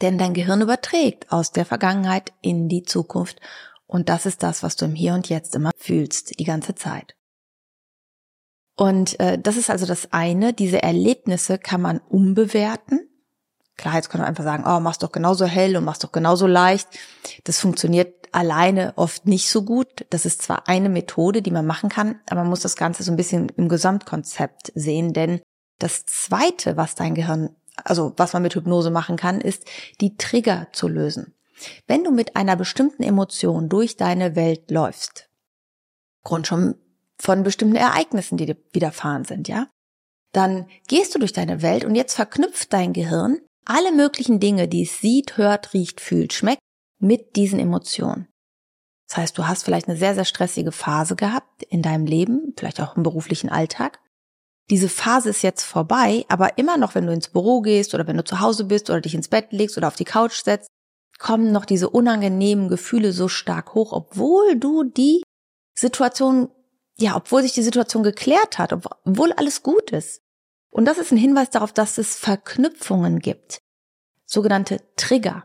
Denn 0.00 0.18
dein 0.18 0.34
Gehirn 0.34 0.60
überträgt 0.60 1.30
aus 1.32 1.52
der 1.52 1.64
Vergangenheit 1.64 2.32
in 2.40 2.68
die 2.68 2.82
Zukunft 2.82 3.40
und 3.94 4.08
das 4.08 4.26
ist 4.26 4.42
das, 4.42 4.62
was 4.62 4.76
du 4.76 4.84
im 4.84 4.94
Hier 4.94 5.14
und 5.14 5.28
Jetzt 5.28 5.54
immer 5.54 5.70
fühlst, 5.76 6.38
die 6.38 6.44
ganze 6.44 6.74
Zeit. 6.74 7.14
Und 8.76 9.20
äh, 9.20 9.38
das 9.38 9.56
ist 9.56 9.70
also 9.70 9.86
das 9.86 10.12
eine, 10.12 10.52
diese 10.52 10.82
Erlebnisse 10.82 11.58
kann 11.58 11.80
man 11.80 12.00
umbewerten 12.00 13.08
Klar, 13.76 13.96
jetzt 13.96 14.08
können 14.08 14.22
wir 14.22 14.28
einfach 14.28 14.44
sagen, 14.44 14.64
oh, 14.66 14.80
mach's 14.80 14.98
doch 14.98 15.10
genauso 15.10 15.46
hell 15.46 15.76
und 15.76 15.84
mach's 15.84 15.98
doch 15.98 16.12
genauso 16.12 16.46
leicht. 16.46 16.88
Das 17.44 17.58
funktioniert 17.58 18.28
alleine 18.32 18.92
oft 18.96 19.26
nicht 19.26 19.50
so 19.50 19.62
gut. 19.62 20.06
Das 20.10 20.26
ist 20.26 20.42
zwar 20.42 20.68
eine 20.68 20.88
Methode, 20.88 21.42
die 21.42 21.50
man 21.50 21.66
machen 21.66 21.88
kann, 21.88 22.20
aber 22.30 22.42
man 22.42 22.50
muss 22.50 22.60
das 22.60 22.76
Ganze 22.76 23.02
so 23.02 23.12
ein 23.12 23.16
bisschen 23.16 23.48
im 23.56 23.68
Gesamtkonzept 23.68 24.72
sehen, 24.74 25.12
denn 25.12 25.40
das 25.78 26.06
zweite, 26.06 26.76
was 26.76 26.94
dein 26.94 27.16
Gehirn, 27.16 27.50
also 27.82 28.12
was 28.16 28.32
man 28.32 28.42
mit 28.42 28.54
Hypnose 28.54 28.90
machen 28.90 29.16
kann, 29.16 29.40
ist, 29.40 29.64
die 30.00 30.16
Trigger 30.16 30.68
zu 30.72 30.86
lösen. 30.86 31.34
Wenn 31.86 32.04
du 32.04 32.10
mit 32.10 32.36
einer 32.36 32.56
bestimmten 32.56 33.02
Emotion 33.02 33.68
durch 33.68 33.96
deine 33.96 34.36
Welt 34.36 34.70
läufst, 34.70 35.30
Grund 36.22 36.46
schon 36.46 36.76
von 37.18 37.42
bestimmten 37.42 37.76
Ereignissen, 37.76 38.36
die 38.36 38.46
dir 38.46 38.56
widerfahren 38.72 39.24
sind, 39.24 39.48
ja, 39.48 39.68
dann 40.32 40.66
gehst 40.88 41.14
du 41.14 41.18
durch 41.18 41.32
deine 41.32 41.62
Welt 41.62 41.84
und 41.84 41.94
jetzt 41.94 42.14
verknüpft 42.14 42.72
dein 42.72 42.92
Gehirn 42.92 43.38
alle 43.64 43.92
möglichen 43.92 44.40
Dinge, 44.40 44.68
die 44.68 44.82
es 44.82 45.00
sieht, 45.00 45.36
hört, 45.36 45.72
riecht, 45.72 46.00
fühlt, 46.00 46.32
schmeckt, 46.32 46.60
mit 46.98 47.36
diesen 47.36 47.58
Emotionen. 47.58 48.28
Das 49.08 49.18
heißt, 49.18 49.38
du 49.38 49.46
hast 49.46 49.64
vielleicht 49.64 49.88
eine 49.88 49.96
sehr, 49.96 50.14
sehr 50.14 50.24
stressige 50.24 50.72
Phase 50.72 51.16
gehabt 51.16 51.62
in 51.64 51.82
deinem 51.82 52.06
Leben, 52.06 52.54
vielleicht 52.56 52.80
auch 52.80 52.96
im 52.96 53.02
beruflichen 53.02 53.48
Alltag. 53.48 54.00
Diese 54.70 54.88
Phase 54.88 55.30
ist 55.30 55.42
jetzt 55.42 55.62
vorbei, 55.62 56.24
aber 56.28 56.56
immer 56.56 56.78
noch, 56.78 56.94
wenn 56.94 57.06
du 57.06 57.12
ins 57.12 57.28
Büro 57.28 57.60
gehst 57.60 57.94
oder 57.94 58.06
wenn 58.06 58.16
du 58.16 58.24
zu 58.24 58.40
Hause 58.40 58.64
bist 58.64 58.88
oder 58.88 59.00
dich 59.00 59.14
ins 59.14 59.28
Bett 59.28 59.52
legst 59.52 59.76
oder 59.76 59.88
auf 59.88 59.96
die 59.96 60.04
Couch 60.04 60.42
setzt, 60.42 60.68
kommen 61.18 61.52
noch 61.52 61.64
diese 61.64 61.90
unangenehmen 61.90 62.68
Gefühle 62.68 63.12
so 63.12 63.28
stark 63.28 63.74
hoch, 63.74 63.92
obwohl 63.92 64.56
du 64.56 64.84
die 64.84 65.22
Situation, 65.74 66.50
ja, 66.98 67.16
obwohl 67.16 67.42
sich 67.42 67.52
die 67.52 67.62
Situation 67.62 68.02
geklärt 68.02 68.58
hat, 68.58 68.72
obwohl 68.72 69.32
alles 69.32 69.62
gut 69.62 69.90
ist. 69.90 70.22
Und 70.70 70.86
das 70.86 70.98
ist 70.98 71.12
ein 71.12 71.18
Hinweis 71.18 71.50
darauf, 71.50 71.72
dass 71.72 71.98
es 71.98 72.16
Verknüpfungen 72.16 73.20
gibt. 73.20 73.58
Sogenannte 74.26 74.80
Trigger. 74.96 75.44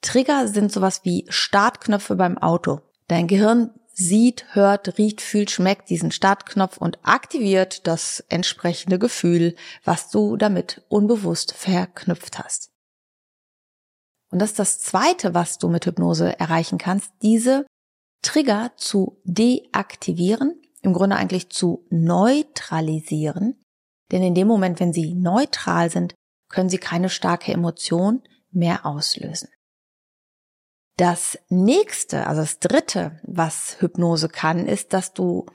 Trigger 0.00 0.46
sind 0.46 0.70
sowas 0.70 1.00
wie 1.02 1.26
Startknöpfe 1.28 2.14
beim 2.14 2.38
Auto. 2.38 2.80
Dein 3.08 3.26
Gehirn 3.26 3.72
sieht, 3.92 4.46
hört, 4.52 4.96
riecht, 4.96 5.20
fühlt, 5.20 5.50
schmeckt 5.50 5.90
diesen 5.90 6.12
Startknopf 6.12 6.76
und 6.76 6.98
aktiviert 7.02 7.86
das 7.88 8.24
entsprechende 8.28 9.00
Gefühl, 9.00 9.56
was 9.84 10.10
du 10.10 10.36
damit 10.36 10.82
unbewusst 10.88 11.52
verknüpft 11.52 12.38
hast. 12.38 12.70
Und 14.30 14.40
das 14.40 14.50
ist 14.50 14.58
das 14.58 14.78
Zweite, 14.78 15.34
was 15.34 15.58
du 15.58 15.68
mit 15.68 15.86
Hypnose 15.86 16.38
erreichen 16.38 16.78
kannst, 16.78 17.12
diese 17.22 17.66
Trigger 18.22 18.72
zu 18.76 19.20
deaktivieren, 19.24 20.60
im 20.82 20.92
Grunde 20.92 21.16
eigentlich 21.16 21.50
zu 21.50 21.86
neutralisieren, 21.90 23.62
denn 24.10 24.22
in 24.22 24.34
dem 24.34 24.48
Moment, 24.48 24.80
wenn 24.80 24.92
sie 24.92 25.14
neutral 25.14 25.90
sind, 25.90 26.14
können 26.48 26.68
sie 26.68 26.78
keine 26.78 27.10
starke 27.10 27.52
Emotion 27.52 28.22
mehr 28.50 28.86
auslösen. 28.86 29.48
Das 30.96 31.38
nächste, 31.48 32.26
also 32.26 32.40
das 32.40 32.58
dritte, 32.58 33.20
was 33.22 33.76
Hypnose 33.80 34.28
kann, 34.28 34.66
ist, 34.66 34.92
dass 34.92 35.12
du 35.12 35.46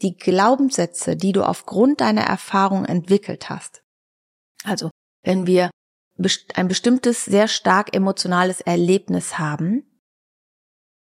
die 0.00 0.16
Glaubenssätze, 0.16 1.16
die 1.16 1.32
du 1.32 1.42
aufgrund 1.42 2.00
deiner 2.00 2.22
Erfahrung 2.22 2.84
entwickelt 2.84 3.48
hast. 3.48 3.82
Also, 4.64 4.90
wenn 5.24 5.46
wir 5.46 5.70
ein 6.54 6.68
bestimmtes, 6.68 7.24
sehr 7.24 7.48
stark 7.48 7.94
emotionales 7.94 8.60
Erlebnis 8.60 9.38
haben, 9.38 9.84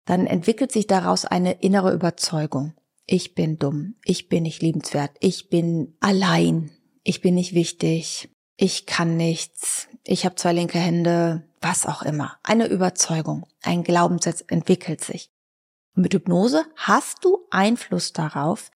dann 0.04 0.26
entwickelt 0.26 0.72
sich 0.72 0.86
daraus 0.86 1.24
eine 1.24 1.60
innere 1.62 1.92
Überzeugung. 1.92 2.74
Ich 3.06 3.34
bin 3.34 3.58
dumm, 3.58 3.96
ich 4.04 4.28
bin 4.28 4.44
nicht 4.44 4.62
liebenswert, 4.62 5.12
ich 5.20 5.48
bin 5.48 5.96
allein, 6.00 6.70
ich 7.02 7.20
bin 7.20 7.34
nicht 7.34 7.54
wichtig, 7.54 8.30
ich 8.56 8.86
kann 8.86 9.16
nichts, 9.16 9.88
ich 10.04 10.24
habe 10.24 10.36
zwei 10.36 10.52
linke 10.52 10.78
Hände, 10.78 11.48
was 11.60 11.86
auch 11.86 12.02
immer. 12.02 12.38
Eine 12.42 12.66
Überzeugung, 12.66 13.46
ein 13.62 13.82
Glaubenssatz 13.82 14.44
entwickelt 14.48 15.02
sich. 15.02 15.30
Und 15.94 16.02
mit 16.02 16.14
Hypnose 16.14 16.64
hast 16.76 17.24
du 17.24 17.46
Einfluss 17.50 18.12
darauf, 18.12 18.70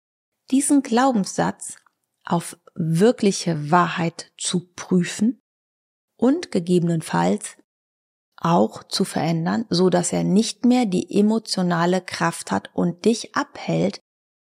diesen 0.52 0.84
Glaubenssatz 0.84 1.78
auf 2.24 2.58
wirkliche 2.76 3.72
Wahrheit 3.72 4.32
zu 4.38 4.68
prüfen 4.76 5.40
und 6.18 6.52
gegebenenfalls 6.52 7.58
auch 8.38 8.84
zu 8.84 9.06
verändern, 9.06 9.66
so 9.70 9.90
dass 9.90 10.14
er 10.14 10.24
nicht 10.24 10.66
mehr 10.66 10.86
die 10.86 11.20
emotionale 11.20 12.02
Kraft 12.02 12.52
hat 12.52 12.70
und 12.74 13.06
dich 13.06 13.36
abhält, 13.36 14.00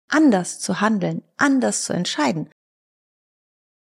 anders 0.10 0.60
zu 0.60 0.82
handeln, 0.82 1.24
anders 1.38 1.84
zu 1.84 1.94
entscheiden. 1.94 2.50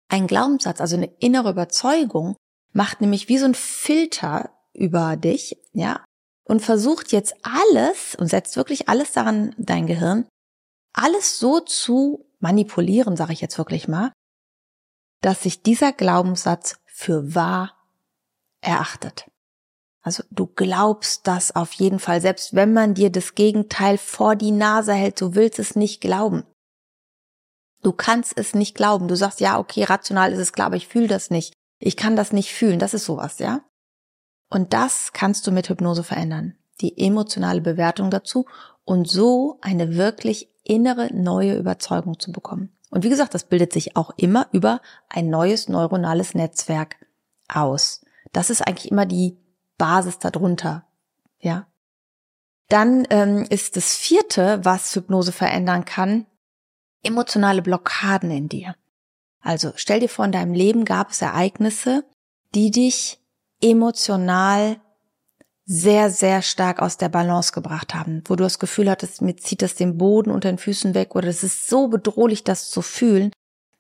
Ein 0.08 0.26
Glaubenssatz, 0.26 0.80
also 0.80 0.96
eine 0.96 1.12
innere 1.18 1.50
Überzeugung, 1.50 2.36
macht 2.72 3.00
nämlich 3.00 3.28
wie 3.28 3.38
so 3.38 3.46
ein 3.46 3.54
Filter 3.54 4.50
über 4.72 5.16
dich, 5.16 5.56
ja, 5.72 6.04
und 6.44 6.60
versucht 6.60 7.10
jetzt 7.10 7.34
alles 7.42 8.14
und 8.14 8.28
setzt 8.28 8.56
wirklich 8.56 8.88
alles 8.88 9.12
daran, 9.12 9.54
dein 9.58 9.86
Gehirn, 9.86 10.28
alles 10.92 11.38
so 11.38 11.60
zu 11.60 12.24
manipulieren, 12.38 13.16
sage 13.16 13.32
ich 13.32 13.40
jetzt 13.40 13.58
wirklich 13.58 13.88
mal, 13.88 14.12
dass 15.22 15.42
sich 15.42 15.62
dieser 15.62 15.92
Glaubenssatz 15.92 16.78
für 16.96 17.34
wahr 17.34 17.74
erachtet. 18.62 19.30
Also 20.00 20.22
du 20.30 20.46
glaubst 20.46 21.26
das 21.26 21.54
auf 21.54 21.72
jeden 21.72 21.98
Fall, 21.98 22.22
selbst 22.22 22.54
wenn 22.54 22.72
man 22.72 22.94
dir 22.94 23.10
das 23.10 23.34
Gegenteil 23.34 23.98
vor 23.98 24.34
die 24.34 24.50
Nase 24.50 24.94
hält, 24.94 25.20
du 25.20 25.34
willst 25.34 25.58
es 25.58 25.76
nicht 25.76 26.00
glauben. 26.00 26.44
Du 27.82 27.92
kannst 27.92 28.32
es 28.38 28.54
nicht 28.54 28.74
glauben. 28.74 29.08
Du 29.08 29.14
sagst, 29.14 29.40
ja, 29.40 29.58
okay, 29.58 29.84
rational 29.84 30.32
ist 30.32 30.38
es 30.38 30.52
klar, 30.52 30.68
aber 30.68 30.76
ich 30.76 30.88
fühle 30.88 31.06
das 31.06 31.30
nicht. 31.30 31.52
Ich 31.78 31.96
kann 31.96 32.16
das 32.16 32.32
nicht 32.32 32.52
fühlen. 32.52 32.78
Das 32.78 32.94
ist 32.94 33.04
sowas, 33.04 33.38
ja? 33.38 33.60
Und 34.48 34.72
das 34.72 35.12
kannst 35.12 35.46
du 35.46 35.52
mit 35.52 35.68
Hypnose 35.68 36.02
verändern. 36.02 36.56
Die 36.80 36.98
emotionale 36.98 37.60
Bewertung 37.60 38.10
dazu 38.10 38.46
und 38.84 39.08
so 39.08 39.58
eine 39.60 39.96
wirklich 39.96 40.48
innere 40.64 41.12
neue 41.12 41.58
Überzeugung 41.58 42.18
zu 42.18 42.32
bekommen. 42.32 42.75
Und 42.90 43.04
wie 43.04 43.08
gesagt, 43.08 43.34
das 43.34 43.44
bildet 43.44 43.72
sich 43.72 43.96
auch 43.96 44.10
immer 44.16 44.48
über 44.52 44.80
ein 45.08 45.28
neues 45.28 45.68
neuronales 45.68 46.34
Netzwerk 46.34 46.96
aus. 47.48 48.04
Das 48.32 48.50
ist 48.50 48.62
eigentlich 48.62 48.90
immer 48.90 49.06
die 49.06 49.38
Basis 49.78 50.18
darunter, 50.18 50.86
ja. 51.38 51.66
Dann 52.68 53.06
ähm, 53.10 53.46
ist 53.48 53.76
das 53.76 53.94
vierte, 53.94 54.64
was 54.64 54.94
Hypnose 54.94 55.30
verändern 55.30 55.84
kann, 55.84 56.26
emotionale 57.02 57.62
Blockaden 57.62 58.30
in 58.30 58.48
dir. 58.48 58.74
Also 59.40 59.72
stell 59.76 60.00
dir 60.00 60.08
vor, 60.08 60.24
in 60.24 60.32
deinem 60.32 60.54
Leben 60.54 60.84
gab 60.84 61.10
es 61.10 61.22
Ereignisse, 61.22 62.04
die 62.54 62.72
dich 62.72 63.20
emotional 63.62 64.80
sehr, 65.68 66.10
sehr 66.10 66.42
stark 66.42 66.80
aus 66.80 66.96
der 66.96 67.08
Balance 67.08 67.52
gebracht 67.52 67.94
haben, 67.94 68.22
wo 68.26 68.36
du 68.36 68.44
das 68.44 68.60
Gefühl 68.60 68.88
hattest, 68.88 69.20
mir 69.20 69.36
zieht 69.36 69.62
das 69.62 69.74
den 69.74 69.98
Boden 69.98 70.30
unter 70.30 70.50
den 70.50 70.58
Füßen 70.58 70.94
weg 70.94 71.16
oder 71.16 71.28
es 71.28 71.42
ist 71.42 71.66
so 71.66 71.88
bedrohlich, 71.88 72.44
das 72.44 72.70
zu 72.70 72.82
fühlen, 72.82 73.32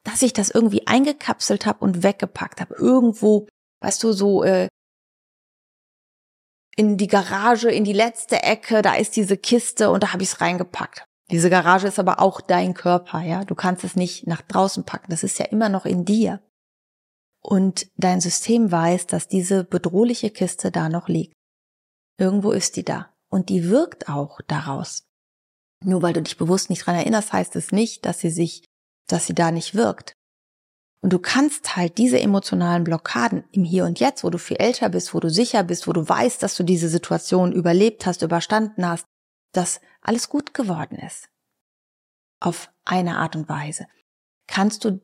dass 0.02 0.22
ich 0.22 0.32
das 0.32 0.50
irgendwie 0.50 0.86
eingekapselt 0.86 1.64
habe 1.64 1.84
und 1.84 2.02
weggepackt 2.02 2.60
habe. 2.60 2.74
Irgendwo, 2.74 3.46
weißt 3.82 4.02
du, 4.02 4.12
so 4.12 4.42
äh, 4.42 4.68
in 6.76 6.96
die 6.96 7.06
Garage, 7.06 7.70
in 7.70 7.84
die 7.84 7.92
letzte 7.92 8.42
Ecke, 8.42 8.82
da 8.82 8.94
ist 8.94 9.16
diese 9.16 9.36
Kiste 9.36 9.90
und 9.90 10.02
da 10.02 10.12
habe 10.12 10.22
ich 10.22 10.30
es 10.30 10.40
reingepackt. 10.40 11.04
Diese 11.30 11.50
Garage 11.50 11.88
ist 11.88 11.98
aber 11.98 12.20
auch 12.20 12.40
dein 12.40 12.74
Körper, 12.74 13.20
ja. 13.20 13.44
Du 13.44 13.54
kannst 13.54 13.82
es 13.82 13.96
nicht 13.96 14.26
nach 14.26 14.42
draußen 14.42 14.84
packen. 14.84 15.10
Das 15.10 15.24
ist 15.24 15.38
ja 15.38 15.46
immer 15.46 15.68
noch 15.68 15.84
in 15.84 16.04
dir. 16.04 16.40
Und 17.40 17.88
dein 17.96 18.20
System 18.20 18.70
weiß, 18.70 19.06
dass 19.06 19.26
diese 19.26 19.64
bedrohliche 19.64 20.30
Kiste 20.30 20.70
da 20.70 20.88
noch 20.88 21.08
liegt. 21.08 21.35
Irgendwo 22.18 22.52
ist 22.52 22.76
die 22.76 22.84
da. 22.84 23.12
Und 23.28 23.48
die 23.48 23.68
wirkt 23.68 24.08
auch 24.08 24.40
daraus. 24.46 25.04
Nur 25.84 26.02
weil 26.02 26.12
du 26.12 26.22
dich 26.22 26.36
bewusst 26.36 26.70
nicht 26.70 26.86
dran 26.86 26.94
erinnerst, 26.94 27.32
heißt 27.32 27.56
es 27.56 27.72
nicht, 27.72 28.06
dass 28.06 28.20
sie 28.20 28.30
sich, 28.30 28.64
dass 29.08 29.26
sie 29.26 29.34
da 29.34 29.50
nicht 29.50 29.74
wirkt. 29.74 30.14
Und 31.02 31.12
du 31.12 31.18
kannst 31.18 31.76
halt 31.76 31.98
diese 31.98 32.18
emotionalen 32.18 32.84
Blockaden 32.84 33.44
im 33.52 33.64
Hier 33.64 33.84
und 33.84 34.00
Jetzt, 34.00 34.24
wo 34.24 34.30
du 34.30 34.38
viel 34.38 34.56
älter 34.56 34.88
bist, 34.88 35.14
wo 35.14 35.20
du 35.20 35.30
sicher 35.30 35.62
bist, 35.62 35.86
wo 35.86 35.92
du 35.92 36.08
weißt, 36.08 36.42
dass 36.42 36.56
du 36.56 36.62
diese 36.62 36.88
Situation 36.88 37.52
überlebt 37.52 38.06
hast, 38.06 38.22
überstanden 38.22 38.88
hast, 38.88 39.04
dass 39.52 39.80
alles 40.00 40.28
gut 40.28 40.54
geworden 40.54 40.98
ist. 40.98 41.28
Auf 42.40 42.70
eine 42.84 43.18
Art 43.18 43.36
und 43.36 43.48
Weise. 43.48 43.86
Kannst 44.46 44.84
du 44.84 45.00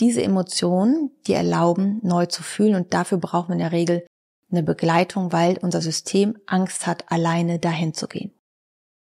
diese 0.00 0.22
Emotionen 0.22 1.10
dir 1.26 1.36
erlauben, 1.36 2.00
neu 2.02 2.26
zu 2.26 2.42
fühlen 2.42 2.74
und 2.74 2.94
dafür 2.94 3.18
braucht 3.18 3.48
man 3.48 3.58
in 3.58 3.64
der 3.64 3.72
Regel 3.72 4.06
eine 4.50 4.62
Begleitung, 4.62 5.32
weil 5.32 5.58
unser 5.58 5.80
System 5.80 6.38
Angst 6.46 6.86
hat, 6.86 7.10
alleine 7.10 7.58
dahin 7.58 7.94
zu 7.94 8.08
gehen. 8.08 8.32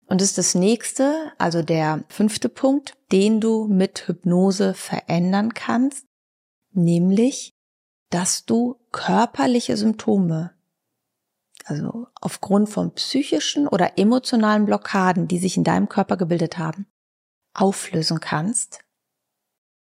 Und 0.08 0.22
ist 0.22 0.38
das 0.38 0.56
nächste, 0.56 1.32
also 1.38 1.62
der 1.62 2.04
fünfte 2.10 2.50
Punkt, 2.50 2.96
den 3.12 3.42
du 3.42 3.68
mit 3.68 4.08
Hypnose 4.08 4.74
verändern 4.74 5.54
kannst, 5.54 6.06
nämlich, 6.72 7.54
dass 8.10 8.46
du 8.46 8.80
körperliche 8.92 9.76
Symptome 9.76 10.54
also 11.66 12.08
aufgrund 12.20 12.70
von 12.70 12.94
psychischen 12.94 13.68
oder 13.68 13.98
emotionalen 13.98 14.66
Blockaden, 14.66 15.28
die 15.28 15.38
sich 15.38 15.58
in 15.58 15.64
deinem 15.64 15.90
Körper 15.90 16.18
gebildet 16.18 16.58
haben, 16.58 16.88
auflösen 17.54 18.20
kannst. 18.20 18.84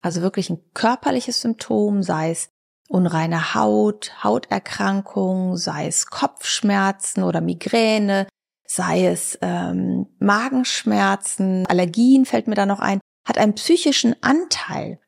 Also 0.03 0.23
wirklich 0.23 0.51
ein 0.51 0.61
körperliches 0.73 1.41
Symptom, 1.41 2.03
sei 2.03 2.31
es 2.31 2.51
unreine 2.91 3.55
Haut, 3.55 4.13
Hauterkrankungen, 4.25 5.57
sei 5.57 5.87
es 5.87 6.07
Kopfschmerzen 6.07 7.23
oder 7.23 7.41
Migräne, 7.41 8.27
sei 8.67 9.07
es 9.07 9.39
ähm, 9.43 10.09
Magenschmerzen, 10.19 11.67
Allergien 11.67 12.27
fällt 12.27 12.49
mir 12.49 12.57
da 12.57 12.67
noch 12.67 12.81
ein, 12.81 13.01
hat 13.25 13.39
einen 13.39 13.55
psychischen 13.55 14.21
Anteil. 14.23 14.99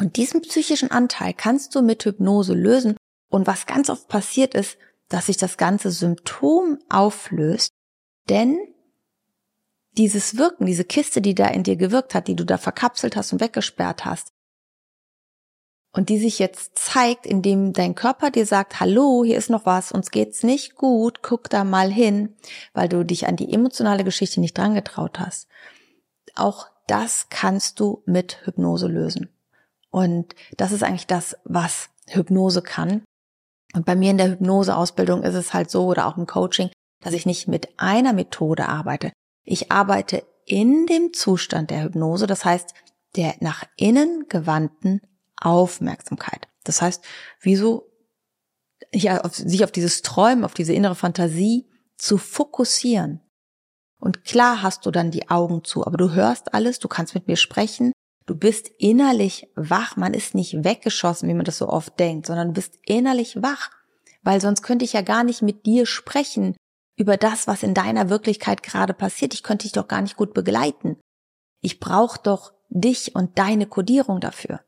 Und 0.00 0.16
diesen 0.16 0.40
psychischen 0.42 0.92
Anteil 0.92 1.34
kannst 1.34 1.74
du 1.74 1.82
mit 1.82 2.04
Hypnose 2.04 2.54
lösen. 2.54 2.96
Und 3.28 3.48
was 3.48 3.66
ganz 3.66 3.90
oft 3.90 4.06
passiert 4.06 4.54
ist, 4.54 4.78
dass 5.08 5.26
sich 5.26 5.36
das 5.36 5.56
ganze 5.56 5.90
Symptom 5.90 6.78
auflöst, 6.88 7.70
denn 8.28 8.56
dieses 9.96 10.36
Wirken, 10.36 10.66
diese 10.66 10.84
Kiste, 10.84 11.20
die 11.20 11.34
da 11.34 11.48
in 11.48 11.64
dir 11.64 11.76
gewirkt 11.76 12.14
hat, 12.14 12.28
die 12.28 12.36
du 12.36 12.44
da 12.44 12.56
verkapselt 12.56 13.16
hast 13.16 13.32
und 13.32 13.40
weggesperrt 13.40 14.04
hast, 14.04 14.28
und 15.94 16.08
die 16.08 16.18
sich 16.18 16.40
jetzt 16.40 16.76
zeigt, 16.76 17.24
indem 17.24 17.72
dein 17.72 17.94
Körper 17.94 18.30
dir 18.30 18.46
sagt, 18.46 18.80
hallo, 18.80 19.22
hier 19.24 19.38
ist 19.38 19.48
noch 19.48 19.64
was, 19.64 19.92
uns 19.92 20.10
geht's 20.10 20.42
nicht 20.42 20.74
gut, 20.74 21.22
guck 21.22 21.48
da 21.48 21.62
mal 21.62 21.90
hin, 21.90 22.34
weil 22.74 22.88
du 22.88 23.04
dich 23.04 23.28
an 23.28 23.36
die 23.36 23.52
emotionale 23.52 24.02
Geschichte 24.02 24.40
nicht 24.40 24.58
dran 24.58 24.74
getraut 24.74 25.20
hast. 25.20 25.48
Auch 26.34 26.66
das 26.88 27.28
kannst 27.30 27.78
du 27.78 28.02
mit 28.06 28.44
Hypnose 28.44 28.88
lösen. 28.88 29.28
Und 29.90 30.34
das 30.56 30.72
ist 30.72 30.82
eigentlich 30.82 31.06
das, 31.06 31.36
was 31.44 31.90
Hypnose 32.08 32.60
kann. 32.60 33.04
Und 33.72 33.86
bei 33.86 33.94
mir 33.94 34.10
in 34.10 34.18
der 34.18 34.30
Hypnoseausbildung 34.30 35.22
ist 35.22 35.34
es 35.34 35.54
halt 35.54 35.70
so 35.70 35.86
oder 35.86 36.08
auch 36.08 36.16
im 36.16 36.26
Coaching, 36.26 36.70
dass 37.02 37.14
ich 37.14 37.24
nicht 37.24 37.46
mit 37.46 37.68
einer 37.76 38.12
Methode 38.12 38.68
arbeite. 38.68 39.12
Ich 39.44 39.70
arbeite 39.70 40.24
in 40.44 40.86
dem 40.86 41.12
Zustand 41.12 41.70
der 41.70 41.84
Hypnose, 41.84 42.26
das 42.26 42.44
heißt 42.44 42.74
der 43.14 43.36
nach 43.38 43.62
innen 43.76 44.26
gewandten 44.28 45.00
Aufmerksamkeit. 45.36 46.48
Das 46.64 46.80
heißt, 46.82 47.04
wieso 47.40 47.90
ja, 48.92 49.20
auf, 49.20 49.34
sich 49.34 49.64
auf 49.64 49.72
dieses 49.72 50.02
Träumen, 50.02 50.44
auf 50.44 50.54
diese 50.54 50.72
innere 50.72 50.94
Fantasie 50.94 51.66
zu 51.96 52.18
fokussieren. 52.18 53.20
Und 54.00 54.24
klar 54.24 54.62
hast 54.62 54.84
du 54.86 54.90
dann 54.90 55.10
die 55.10 55.30
Augen 55.30 55.64
zu, 55.64 55.86
aber 55.86 55.96
du 55.96 56.12
hörst 56.12 56.52
alles, 56.52 56.78
du 56.78 56.88
kannst 56.88 57.14
mit 57.14 57.26
mir 57.26 57.36
sprechen, 57.36 57.92
du 58.26 58.34
bist 58.34 58.70
innerlich 58.78 59.48
wach, 59.54 59.96
man 59.96 60.14
ist 60.14 60.34
nicht 60.34 60.64
weggeschossen, 60.64 61.28
wie 61.28 61.34
man 61.34 61.44
das 61.44 61.58
so 61.58 61.68
oft 61.68 61.98
denkt, 61.98 62.26
sondern 62.26 62.48
du 62.48 62.54
bist 62.54 62.78
innerlich 62.84 63.42
wach, 63.42 63.70
weil 64.22 64.40
sonst 64.40 64.62
könnte 64.62 64.84
ich 64.84 64.92
ja 64.92 65.02
gar 65.02 65.24
nicht 65.24 65.42
mit 65.42 65.66
dir 65.66 65.86
sprechen 65.86 66.56
über 66.96 67.16
das, 67.16 67.46
was 67.46 67.62
in 67.62 67.74
deiner 67.74 68.10
Wirklichkeit 68.10 68.62
gerade 68.62 68.94
passiert. 68.94 69.34
Ich 69.34 69.42
könnte 69.42 69.64
dich 69.64 69.72
doch 69.72 69.88
gar 69.88 70.02
nicht 70.02 70.16
gut 70.16 70.34
begleiten. 70.34 70.96
Ich 71.60 71.80
brauche 71.80 72.20
doch 72.22 72.52
dich 72.68 73.14
und 73.14 73.38
deine 73.38 73.66
Kodierung 73.66 74.20
dafür. 74.20 74.60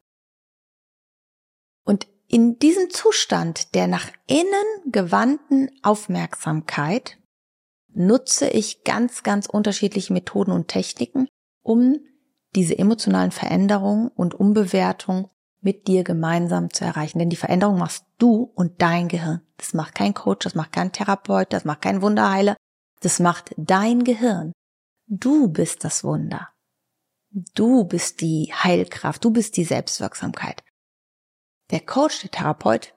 Und 1.86 2.06
in 2.28 2.58
diesem 2.58 2.90
Zustand 2.90 3.74
der 3.74 3.86
nach 3.86 4.10
innen 4.26 4.92
gewandten 4.92 5.70
Aufmerksamkeit 5.82 7.16
nutze 7.94 8.48
ich 8.48 8.84
ganz, 8.84 9.22
ganz 9.22 9.46
unterschiedliche 9.46 10.12
Methoden 10.12 10.50
und 10.50 10.68
Techniken, 10.68 11.28
um 11.62 11.98
diese 12.54 12.78
emotionalen 12.78 13.30
Veränderungen 13.30 14.08
und 14.08 14.34
Umbewertung 14.34 15.30
mit 15.60 15.86
dir 15.86 16.04
gemeinsam 16.04 16.72
zu 16.72 16.84
erreichen. 16.84 17.20
Denn 17.20 17.30
die 17.30 17.36
Veränderung 17.36 17.78
machst 17.78 18.04
du 18.18 18.50
und 18.54 18.82
dein 18.82 19.08
Gehirn. 19.08 19.42
Das 19.56 19.72
macht 19.72 19.94
kein 19.94 20.12
Coach, 20.12 20.44
das 20.44 20.54
macht 20.54 20.72
kein 20.72 20.92
Therapeut, 20.92 21.52
das 21.52 21.64
macht 21.64 21.82
kein 21.82 22.02
Wunderheiler. 22.02 22.56
Das 23.00 23.20
macht 23.20 23.54
dein 23.56 24.04
Gehirn. 24.04 24.52
Du 25.06 25.48
bist 25.48 25.84
das 25.84 26.02
Wunder. 26.02 26.48
Du 27.54 27.84
bist 27.84 28.20
die 28.20 28.52
Heilkraft, 28.52 29.24
du 29.24 29.30
bist 29.30 29.56
die 29.56 29.64
Selbstwirksamkeit. 29.64 30.62
Der 31.70 31.80
Coach, 31.80 32.20
der 32.22 32.30
Therapeut, 32.30 32.94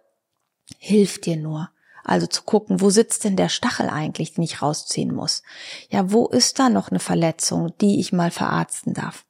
hilft 0.78 1.26
dir 1.26 1.38
nur. 1.38 1.70
Also 2.04 2.28
zu 2.28 2.44
gucken, 2.44 2.82
wo 2.82 2.90
sitzt 2.90 3.24
denn 3.24 3.36
der 3.36 3.50
Stachel 3.50 3.90
eigentlich, 3.90 4.34
den 4.34 4.44
ich 4.44 4.62
rausziehen 4.62 5.14
muss? 5.14 5.44
Ja, 5.90 6.12
wo 6.12 6.28
ist 6.28 6.60
da 6.60 6.70
noch 6.70 6.90
eine 6.90 7.00
Verletzung, 7.00 7.76
die 7.80 8.00
ich 8.00 8.14
mal 8.14 8.32
verarzten 8.32 8.94
darf? 8.94 9.26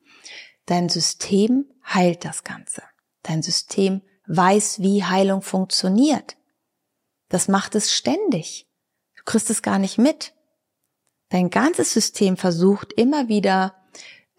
Dein 0.66 0.88
System 0.88 1.66
heilt 1.86 2.26
das 2.26 2.44
Ganze. 2.44 2.84
Dein 3.24 3.42
System 3.42 4.02
weiß, 4.28 4.82
wie 4.82 5.04
Heilung 5.04 5.42
funktioniert. 5.42 6.38
Das 7.28 7.48
macht 7.48 7.76
es 7.76 7.94
ständig. 7.94 8.68
Du 9.18 9.24
kriegst 9.24 9.50
es 9.50 9.62
gar 9.62 9.80
nicht 9.80 9.98
mit. 9.98 10.34
Dein 11.30 11.50
ganzes 11.50 11.94
System 11.94 12.38
versucht 12.38 12.94
immer 12.94 13.28
wieder 13.28 13.76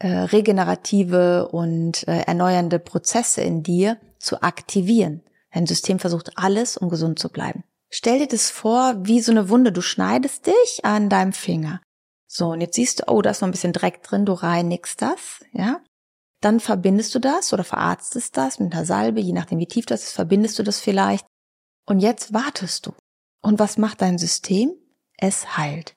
äh, 0.01 0.09
regenerative 0.09 1.49
und 1.49 2.09
äh, 2.09 2.23
erneuernde 2.23 2.79
Prozesse 2.79 3.43
in 3.43 3.63
dir 3.63 3.99
zu 4.19 4.43
aktivieren. 4.43 5.23
Dein 5.53 5.67
System 5.67 5.99
versucht 5.99 6.33
alles, 6.37 6.77
um 6.77 6.89
gesund 6.89 7.19
zu 7.19 7.29
bleiben. 7.29 7.65
Stell 7.91 8.19
dir 8.19 8.29
das 8.29 8.51
vor, 8.51 8.95
wie 8.99 9.21
so 9.21 9.31
eine 9.31 9.49
Wunde. 9.49 9.73
Du 9.73 9.83
schneidest 9.83 10.47
dich 10.47 10.85
an 10.85 11.09
deinem 11.09 11.33
Finger. 11.33 11.81
So, 12.27 12.51
und 12.51 12.61
jetzt 12.61 12.77
siehst 12.77 13.01
du, 13.01 13.09
oh, 13.09 13.21
da 13.23 13.31
ist 13.31 13.41
noch 13.41 13.49
ein 13.49 13.53
bisschen 13.53 13.73
Dreck 13.73 14.03
drin, 14.03 14.25
du 14.25 14.33
reinigst 14.33 15.03
das, 15.03 15.45
ja. 15.53 15.81
Dann 16.41 16.61
verbindest 16.61 17.15
du 17.15 17.19
das 17.19 17.53
oder 17.53 17.65
verarztest 17.65 18.37
das 18.37 18.61
mit 18.61 18.73
einer 18.73 18.85
Salbe, 18.87 19.21
je 19.21 19.33
nachdem 19.33 19.59
wie 19.59 19.67
tief 19.67 19.85
das 19.85 20.05
ist, 20.05 20.13
verbindest 20.13 20.59
du 20.59 20.63
das 20.63 20.81
vielleicht. 20.81 21.27
Und 21.87 21.99
jetzt 21.99 22.33
wartest 22.33 22.87
du. 22.87 22.95
Und 23.43 23.59
was 23.59 23.77
macht 23.77 24.01
dein 24.01 24.17
System? 24.17 24.73
Es 25.19 25.57
heilt. 25.57 25.95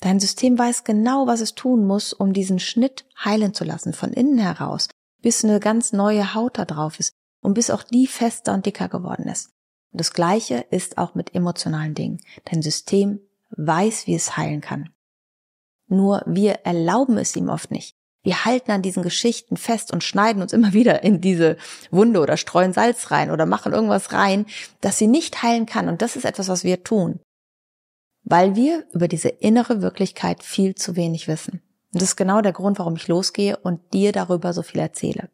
Dein 0.00 0.20
System 0.20 0.58
weiß 0.58 0.84
genau, 0.84 1.26
was 1.26 1.40
es 1.40 1.54
tun 1.54 1.86
muss, 1.86 2.12
um 2.12 2.32
diesen 2.32 2.58
Schnitt 2.58 3.06
heilen 3.24 3.54
zu 3.54 3.64
lassen, 3.64 3.92
von 3.92 4.12
innen 4.12 4.38
heraus, 4.38 4.88
bis 5.22 5.44
eine 5.44 5.60
ganz 5.60 5.92
neue 5.92 6.34
Haut 6.34 6.58
da 6.58 6.64
drauf 6.64 7.00
ist 7.00 7.14
und 7.40 7.54
bis 7.54 7.70
auch 7.70 7.82
die 7.82 8.06
fester 8.06 8.52
und 8.52 8.66
dicker 8.66 8.88
geworden 8.88 9.28
ist. 9.28 9.50
Und 9.92 10.00
das 10.00 10.12
Gleiche 10.12 10.66
ist 10.70 10.98
auch 10.98 11.14
mit 11.14 11.34
emotionalen 11.34 11.94
Dingen. 11.94 12.20
Dein 12.44 12.62
System 12.62 13.20
weiß, 13.50 14.06
wie 14.06 14.14
es 14.14 14.36
heilen 14.36 14.60
kann. 14.60 14.90
Nur 15.86 16.22
wir 16.26 16.60
erlauben 16.64 17.18
es 17.18 17.36
ihm 17.36 17.48
oft 17.48 17.70
nicht. 17.70 17.94
Wir 18.24 18.46
halten 18.46 18.72
an 18.72 18.82
diesen 18.82 19.02
Geschichten 19.02 19.56
fest 19.56 19.92
und 19.92 20.02
schneiden 20.02 20.42
uns 20.42 20.52
immer 20.52 20.72
wieder 20.74 21.04
in 21.04 21.20
diese 21.20 21.56
Wunde 21.90 22.20
oder 22.20 22.36
streuen 22.36 22.72
Salz 22.72 23.10
rein 23.10 23.30
oder 23.30 23.46
machen 23.46 23.72
irgendwas 23.72 24.12
rein, 24.12 24.46
das 24.80 24.98
sie 24.98 25.06
nicht 25.06 25.42
heilen 25.42 25.66
kann. 25.66 25.88
Und 25.88 26.02
das 26.02 26.16
ist 26.16 26.24
etwas, 26.24 26.48
was 26.48 26.64
wir 26.64 26.82
tun. 26.82 27.20
Weil 28.24 28.56
wir 28.56 28.86
über 28.92 29.08
diese 29.08 29.28
innere 29.28 29.82
Wirklichkeit 29.82 30.42
viel 30.42 30.74
zu 30.74 30.96
wenig 30.96 31.28
wissen. 31.28 31.62
Und 31.92 32.02
das 32.02 32.10
ist 32.10 32.16
genau 32.16 32.40
der 32.40 32.52
Grund, 32.52 32.78
warum 32.78 32.96
ich 32.96 33.06
losgehe 33.06 33.56
und 33.56 33.80
dir 33.92 34.12
darüber 34.12 34.52
so 34.52 34.62
viel 34.62 34.80
erzähle. 34.80 35.28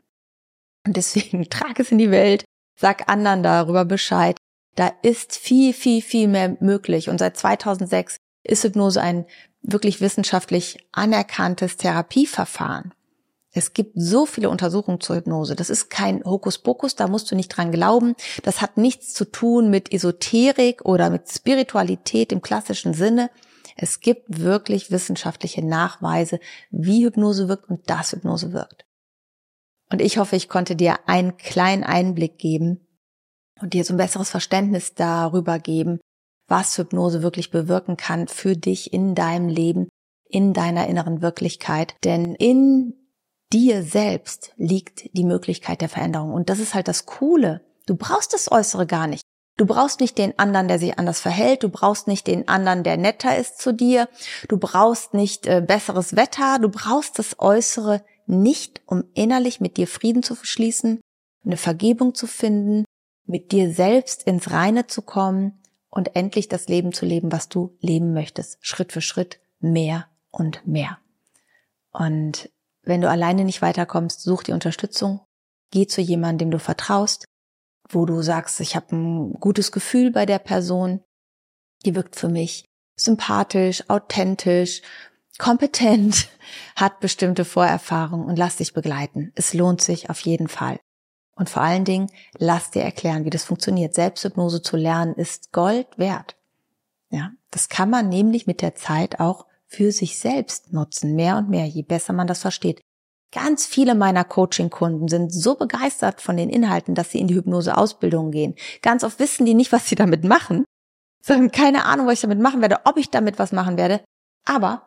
Und 0.86 0.96
deswegen 0.96 1.44
trag 1.50 1.78
es 1.78 1.92
in 1.92 1.98
die 1.98 2.10
Welt, 2.10 2.44
sag 2.76 3.08
anderen 3.08 3.42
darüber 3.42 3.84
Bescheid. 3.84 4.36
Da 4.76 4.92
ist 5.02 5.36
viel, 5.36 5.72
viel, 5.72 6.02
viel 6.02 6.28
mehr 6.28 6.56
möglich. 6.60 7.08
Und 7.08 7.18
seit 7.18 7.36
2006 7.36 8.16
ist 8.44 8.64
Hypnose 8.64 9.00
ein 9.00 9.26
wirklich 9.62 10.00
wissenschaftlich 10.00 10.78
anerkanntes 10.92 11.76
Therapieverfahren. 11.76 12.92
Es 13.52 13.72
gibt 13.72 13.92
so 13.96 14.26
viele 14.26 14.48
Untersuchungen 14.48 15.00
zur 15.00 15.16
Hypnose. 15.16 15.56
Das 15.56 15.70
ist 15.70 15.90
kein 15.90 16.24
Hokuspokus, 16.24 16.94
da 16.94 17.08
musst 17.08 17.30
du 17.30 17.34
nicht 17.34 17.48
dran 17.48 17.72
glauben. 17.72 18.14
Das 18.44 18.62
hat 18.62 18.76
nichts 18.76 19.12
zu 19.12 19.24
tun 19.24 19.70
mit 19.70 19.92
Esoterik 19.92 20.84
oder 20.84 21.10
mit 21.10 21.28
Spiritualität 21.28 22.30
im 22.32 22.42
klassischen 22.42 22.94
Sinne. 22.94 23.30
Es 23.76 24.00
gibt 24.00 24.40
wirklich 24.40 24.90
wissenschaftliche 24.90 25.64
Nachweise, 25.64 26.38
wie 26.70 27.04
Hypnose 27.04 27.48
wirkt 27.48 27.68
und 27.68 27.88
dass 27.90 28.12
Hypnose 28.12 28.52
wirkt. 28.52 28.84
Und 29.90 30.00
ich 30.00 30.18
hoffe, 30.18 30.36
ich 30.36 30.48
konnte 30.48 30.76
dir 30.76 31.08
einen 31.08 31.36
kleinen 31.36 31.82
Einblick 31.82 32.38
geben 32.38 32.86
und 33.60 33.74
dir 33.74 33.84
so 33.84 33.94
ein 33.94 33.96
besseres 33.96 34.30
Verständnis 34.30 34.94
darüber 34.94 35.58
geben, 35.58 35.98
was 36.46 36.78
Hypnose 36.78 37.22
wirklich 37.22 37.50
bewirken 37.50 37.96
kann 37.96 38.28
für 38.28 38.56
dich 38.56 38.92
in 38.92 39.16
deinem 39.16 39.48
Leben, 39.48 39.88
in 40.28 40.52
deiner 40.52 40.86
inneren 40.86 41.22
Wirklichkeit. 41.22 41.96
Denn 42.04 42.34
in 42.36 42.99
dir 43.52 43.82
selbst 43.82 44.52
liegt 44.56 45.16
die 45.16 45.24
Möglichkeit 45.24 45.80
der 45.80 45.88
Veränderung. 45.88 46.32
Und 46.32 46.48
das 46.48 46.58
ist 46.58 46.74
halt 46.74 46.88
das 46.88 47.06
Coole. 47.06 47.62
Du 47.86 47.96
brauchst 47.96 48.32
das 48.32 48.50
Äußere 48.50 48.86
gar 48.86 49.06
nicht. 49.06 49.22
Du 49.56 49.66
brauchst 49.66 50.00
nicht 50.00 50.16
den 50.16 50.38
anderen, 50.38 50.68
der 50.68 50.78
sich 50.78 50.98
anders 50.98 51.20
verhält. 51.20 51.62
Du 51.62 51.68
brauchst 51.68 52.06
nicht 52.06 52.26
den 52.26 52.48
anderen, 52.48 52.82
der 52.82 52.96
netter 52.96 53.36
ist 53.36 53.60
zu 53.60 53.72
dir. 53.72 54.08
Du 54.48 54.56
brauchst 54.56 55.12
nicht 55.12 55.46
äh, 55.46 55.60
besseres 55.60 56.16
Wetter. 56.16 56.58
Du 56.58 56.70
brauchst 56.70 57.18
das 57.18 57.38
Äußere 57.38 58.02
nicht, 58.26 58.80
um 58.86 59.04
innerlich 59.14 59.60
mit 59.60 59.76
dir 59.76 59.86
Frieden 59.86 60.22
zu 60.22 60.34
verschließen, 60.34 61.00
eine 61.44 61.56
Vergebung 61.56 62.14
zu 62.14 62.26
finden, 62.26 62.84
mit 63.26 63.52
dir 63.52 63.72
selbst 63.72 64.22
ins 64.22 64.50
Reine 64.50 64.86
zu 64.86 65.02
kommen 65.02 65.60
und 65.90 66.16
endlich 66.16 66.48
das 66.48 66.68
Leben 66.68 66.92
zu 66.92 67.04
leben, 67.04 67.32
was 67.32 67.48
du 67.48 67.76
leben 67.80 68.14
möchtest. 68.14 68.64
Schritt 68.64 68.92
für 68.92 69.00
Schritt 69.00 69.40
mehr 69.58 70.06
und 70.30 70.66
mehr. 70.66 70.98
Und 71.92 72.50
wenn 72.82 73.00
du 73.00 73.08
alleine 73.08 73.44
nicht 73.44 73.62
weiterkommst, 73.62 74.22
such 74.22 74.42
die 74.42 74.52
Unterstützung. 74.52 75.20
Geh 75.70 75.86
zu 75.86 76.00
jemandem, 76.00 76.50
dem 76.50 76.50
du 76.52 76.58
vertraust 76.58 77.26
wo 77.94 78.06
du 78.06 78.22
sagst, 78.22 78.60
ich 78.60 78.76
habe 78.76 78.94
ein 78.94 79.32
gutes 79.34 79.72
Gefühl 79.72 80.10
bei 80.10 80.26
der 80.26 80.38
Person, 80.38 81.02
die 81.84 81.94
wirkt 81.94 82.16
für 82.16 82.28
mich 82.28 82.64
sympathisch, 82.96 83.88
authentisch, 83.88 84.82
kompetent, 85.38 86.28
hat 86.76 87.00
bestimmte 87.00 87.44
Vorerfahrungen 87.44 88.26
und 88.26 88.38
lass 88.38 88.56
dich 88.56 88.74
begleiten. 88.74 89.32
Es 89.34 89.54
lohnt 89.54 89.80
sich 89.80 90.10
auf 90.10 90.20
jeden 90.20 90.48
Fall. 90.48 90.78
Und 91.34 91.48
vor 91.48 91.62
allen 91.62 91.86
Dingen, 91.86 92.10
lass 92.36 92.70
dir 92.70 92.82
erklären, 92.82 93.24
wie 93.24 93.30
das 93.30 93.44
funktioniert. 93.44 93.94
Selbsthypnose 93.94 94.60
zu 94.60 94.76
lernen 94.76 95.14
ist 95.14 95.52
Gold 95.52 95.86
wert. 95.96 96.36
Ja, 97.08 97.30
das 97.50 97.70
kann 97.70 97.88
man 97.88 98.08
nämlich 98.08 98.46
mit 98.46 98.60
der 98.60 98.74
Zeit 98.74 99.20
auch 99.20 99.46
für 99.70 99.92
sich 99.92 100.18
selbst 100.18 100.72
nutzen, 100.72 101.14
mehr 101.14 101.36
und 101.36 101.48
mehr, 101.48 101.64
je 101.64 101.82
besser 101.82 102.12
man 102.12 102.26
das 102.26 102.40
versteht. 102.40 102.80
Ganz 103.32 103.64
viele 103.64 103.94
meiner 103.94 104.24
Coaching-Kunden 104.24 105.06
sind 105.06 105.32
so 105.32 105.54
begeistert 105.54 106.20
von 106.20 106.36
den 106.36 106.50
Inhalten, 106.50 106.96
dass 106.96 107.12
sie 107.12 107.20
in 107.20 107.28
die 107.28 107.36
Hypnose-Ausbildung 107.36 108.32
gehen. 108.32 108.56
Ganz 108.82 109.04
oft 109.04 109.20
wissen 109.20 109.46
die 109.46 109.54
nicht, 109.54 109.70
was 109.70 109.88
sie 109.88 109.94
damit 109.94 110.24
machen, 110.24 110.64
sondern 111.22 111.52
keine 111.52 111.84
Ahnung, 111.84 112.08
was 112.08 112.14
ich 112.14 112.20
damit 112.22 112.40
machen 112.40 112.60
werde, 112.60 112.80
ob 112.84 112.96
ich 112.96 113.10
damit 113.10 113.38
was 113.38 113.52
machen 113.52 113.76
werde. 113.76 114.00
Aber 114.44 114.86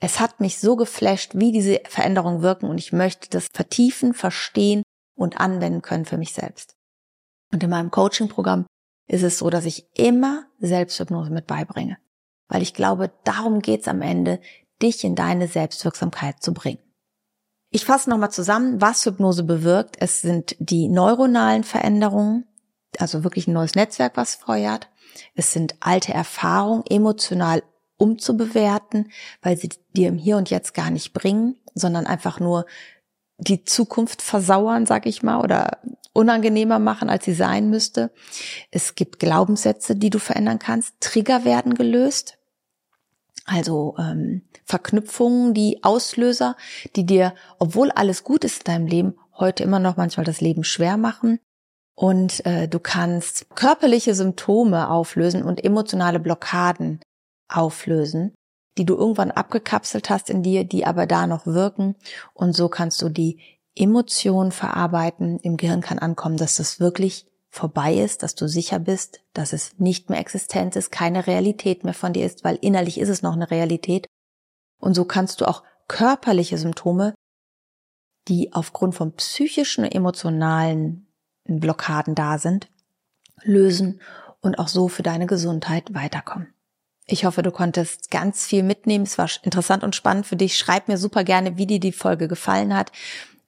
es 0.00 0.18
hat 0.18 0.40
mich 0.40 0.58
so 0.58 0.76
geflasht, 0.76 1.32
wie 1.34 1.52
diese 1.52 1.82
Veränderungen 1.86 2.40
wirken 2.40 2.70
und 2.70 2.78
ich 2.78 2.92
möchte 2.92 3.28
das 3.28 3.48
vertiefen, 3.52 4.14
verstehen 4.14 4.82
und 5.14 5.38
anwenden 5.38 5.82
können 5.82 6.06
für 6.06 6.16
mich 6.16 6.32
selbst. 6.32 6.74
Und 7.52 7.62
in 7.62 7.70
meinem 7.70 7.90
Coaching-Programm 7.90 8.64
ist 9.06 9.22
es 9.22 9.38
so, 9.38 9.50
dass 9.50 9.66
ich 9.66 9.86
immer 9.94 10.46
Selbsthypnose 10.58 11.30
mit 11.30 11.46
beibringe. 11.46 11.98
Weil 12.48 12.62
ich 12.62 12.74
glaube, 12.74 13.10
darum 13.24 13.60
geht's 13.60 13.88
am 13.88 14.02
Ende, 14.02 14.40
dich 14.82 15.04
in 15.04 15.14
deine 15.14 15.48
Selbstwirksamkeit 15.48 16.42
zu 16.42 16.52
bringen. 16.52 16.78
Ich 17.70 17.84
fasse 17.84 18.08
nochmal 18.08 18.30
zusammen, 18.30 18.80
was 18.80 19.04
Hypnose 19.04 19.42
bewirkt. 19.42 19.96
Es 19.98 20.20
sind 20.20 20.54
die 20.60 20.88
neuronalen 20.88 21.64
Veränderungen, 21.64 22.46
also 22.98 23.24
wirklich 23.24 23.48
ein 23.48 23.52
neues 23.52 23.74
Netzwerk, 23.74 24.16
was 24.16 24.36
feuert. 24.36 24.88
Es 25.34 25.52
sind 25.52 25.74
alte 25.80 26.12
Erfahrungen 26.14 26.84
emotional 26.88 27.62
umzubewerten, 27.96 29.10
weil 29.42 29.56
sie 29.56 29.70
dir 29.96 30.08
im 30.08 30.18
Hier 30.18 30.36
und 30.36 30.50
Jetzt 30.50 30.74
gar 30.74 30.90
nicht 30.90 31.12
bringen, 31.12 31.56
sondern 31.74 32.06
einfach 32.06 32.40
nur 32.40 32.66
die 33.38 33.64
Zukunft 33.64 34.22
versauern, 34.22 34.86
sag 34.86 35.06
ich 35.06 35.22
mal, 35.22 35.40
oder 35.40 35.78
unangenehmer 36.14 36.78
machen, 36.78 37.10
als 37.10 37.26
sie 37.26 37.34
sein 37.34 37.68
müsste. 37.68 38.10
Es 38.70 38.94
gibt 38.94 39.18
Glaubenssätze, 39.18 39.96
die 39.96 40.10
du 40.10 40.18
verändern 40.18 40.58
kannst. 40.58 40.94
Trigger 41.00 41.44
werden 41.44 41.74
gelöst. 41.74 42.38
Also 43.44 43.96
ähm, 43.98 44.42
Verknüpfungen, 44.64 45.52
die 45.52 45.84
Auslöser, 45.84 46.56
die 46.96 47.04
dir, 47.04 47.34
obwohl 47.58 47.90
alles 47.90 48.24
gut 48.24 48.44
ist 48.44 48.60
in 48.60 48.64
deinem 48.64 48.86
Leben, 48.86 49.18
heute 49.36 49.64
immer 49.64 49.80
noch 49.80 49.98
manchmal 49.98 50.24
das 50.24 50.40
Leben 50.40 50.64
schwer 50.64 50.96
machen. 50.96 51.40
Und 51.94 52.44
äh, 52.46 52.68
du 52.68 52.78
kannst 52.78 53.54
körperliche 53.54 54.14
Symptome 54.14 54.88
auflösen 54.88 55.42
und 55.42 55.62
emotionale 55.62 56.20
Blockaden 56.20 57.00
auflösen, 57.48 58.34
die 58.78 58.86
du 58.86 58.96
irgendwann 58.96 59.30
abgekapselt 59.30 60.10
hast 60.10 60.30
in 60.30 60.42
dir, 60.42 60.64
die 60.64 60.86
aber 60.86 61.06
da 61.06 61.26
noch 61.26 61.46
wirken. 61.46 61.96
Und 62.32 62.54
so 62.56 62.68
kannst 62.68 63.02
du 63.02 63.08
die 63.08 63.38
Emotionen 63.74 64.52
verarbeiten. 64.52 65.38
Im 65.40 65.56
Gehirn 65.56 65.80
kann 65.80 65.98
ankommen, 65.98 66.36
dass 66.36 66.56
das 66.56 66.80
wirklich 66.80 67.26
vorbei 67.50 67.94
ist, 67.94 68.22
dass 68.22 68.34
du 68.34 68.48
sicher 68.48 68.78
bist, 68.78 69.20
dass 69.32 69.52
es 69.52 69.78
nicht 69.78 70.10
mehr 70.10 70.18
existent 70.18 70.74
ist, 70.76 70.90
keine 70.90 71.26
Realität 71.26 71.84
mehr 71.84 71.94
von 71.94 72.12
dir 72.12 72.26
ist, 72.26 72.44
weil 72.44 72.58
innerlich 72.60 72.98
ist 72.98 73.08
es 73.08 73.22
noch 73.22 73.34
eine 73.34 73.50
Realität. 73.50 74.06
Und 74.80 74.94
so 74.94 75.04
kannst 75.04 75.40
du 75.40 75.48
auch 75.48 75.62
körperliche 75.86 76.58
Symptome, 76.58 77.14
die 78.26 78.52
aufgrund 78.52 78.94
von 78.94 79.12
psychischen, 79.12 79.84
emotionalen 79.84 81.06
Blockaden 81.44 82.14
da 82.14 82.38
sind, 82.38 82.68
lösen 83.42 84.00
und 84.40 84.58
auch 84.58 84.68
so 84.68 84.88
für 84.88 85.02
deine 85.02 85.26
Gesundheit 85.26 85.94
weiterkommen. 85.94 86.52
Ich 87.06 87.24
hoffe, 87.24 87.42
du 87.42 87.50
konntest 87.50 88.10
ganz 88.10 88.46
viel 88.46 88.62
mitnehmen. 88.62 89.04
Es 89.04 89.18
war 89.18 89.28
interessant 89.42 89.84
und 89.84 89.94
spannend 89.94 90.26
für 90.26 90.36
dich. 90.36 90.56
Schreib 90.56 90.88
mir 90.88 90.96
super 90.96 91.22
gerne, 91.22 91.58
wie 91.58 91.66
dir 91.66 91.78
die 91.78 91.92
Folge 91.92 92.28
gefallen 92.28 92.74
hat 92.74 92.90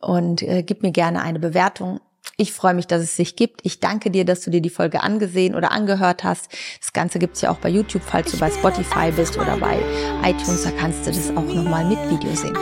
und 0.01 0.43
äh, 0.43 0.63
gib 0.63 0.83
mir 0.83 0.93
gerne 0.93 1.23
eine 1.23 1.39
Bewertung. 1.39 2.01
Ich 2.39 2.53
freue 2.53 2.75
mich, 2.75 2.87
dass 2.87 3.03
es 3.03 3.17
sich 3.17 3.35
gibt. 3.35 3.61
Ich 3.65 3.81
danke 3.81 4.11
dir, 4.11 4.27
dass 4.27 4.43
du 4.43 4.51
dir 4.51 4.61
die 4.61 4.69
Folge 4.69 5.03
angesehen 5.03 5.55
oder 5.55 5.73
angehört 5.73 6.23
hast. 6.23 6.49
Das 6.81 6.93
Ganze 6.93 7.19
gibt's 7.19 7.41
ja 7.41 7.51
auch 7.51 7.57
bei 7.57 7.71
YouTube, 7.71 8.03
falls 8.05 8.31
du 8.31 8.39
bei 8.39 8.51
Spotify 8.51 9.11
bist 9.11 9.39
oder 9.39 9.57
bei 9.57 9.79
iTunes. 10.23 10.65
Da 10.65 10.71
kannst 10.73 11.07
du 11.07 11.13
das 11.13 11.31
auch 11.31 11.55
nochmal 11.55 11.87
mit 11.87 11.99
Video 12.11 12.35
sehen. 12.35 12.55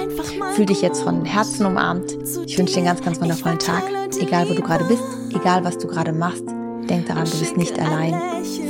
Fühl 0.54 0.66
dich 0.66 0.80
jetzt 0.80 1.02
von 1.02 1.24
Herzen 1.24 1.66
umarmt. 1.66 2.12
Ich 2.46 2.56
wünsche 2.56 2.74
dir 2.74 2.80
einen 2.80 2.86
ganz, 2.86 3.02
ganz 3.02 3.20
wundervollen 3.20 3.58
Tag. 3.58 3.82
Egal, 4.20 4.48
wo 4.48 4.54
du 4.54 4.62
gerade 4.62 4.84
bist, 4.84 5.02
egal, 5.34 5.64
was 5.64 5.76
du 5.78 5.88
gerade 5.88 6.12
machst. 6.12 6.44
Denk 6.88 7.06
daran, 7.06 7.24
du 7.24 7.36
bist 7.36 7.56
nicht 7.56 7.76
allein. 7.78 8.14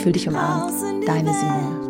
Fühl 0.02 0.12
dich 0.12 0.26
umarmt. 0.26 0.72
Deine 1.06 1.34
Simone. 1.34 1.84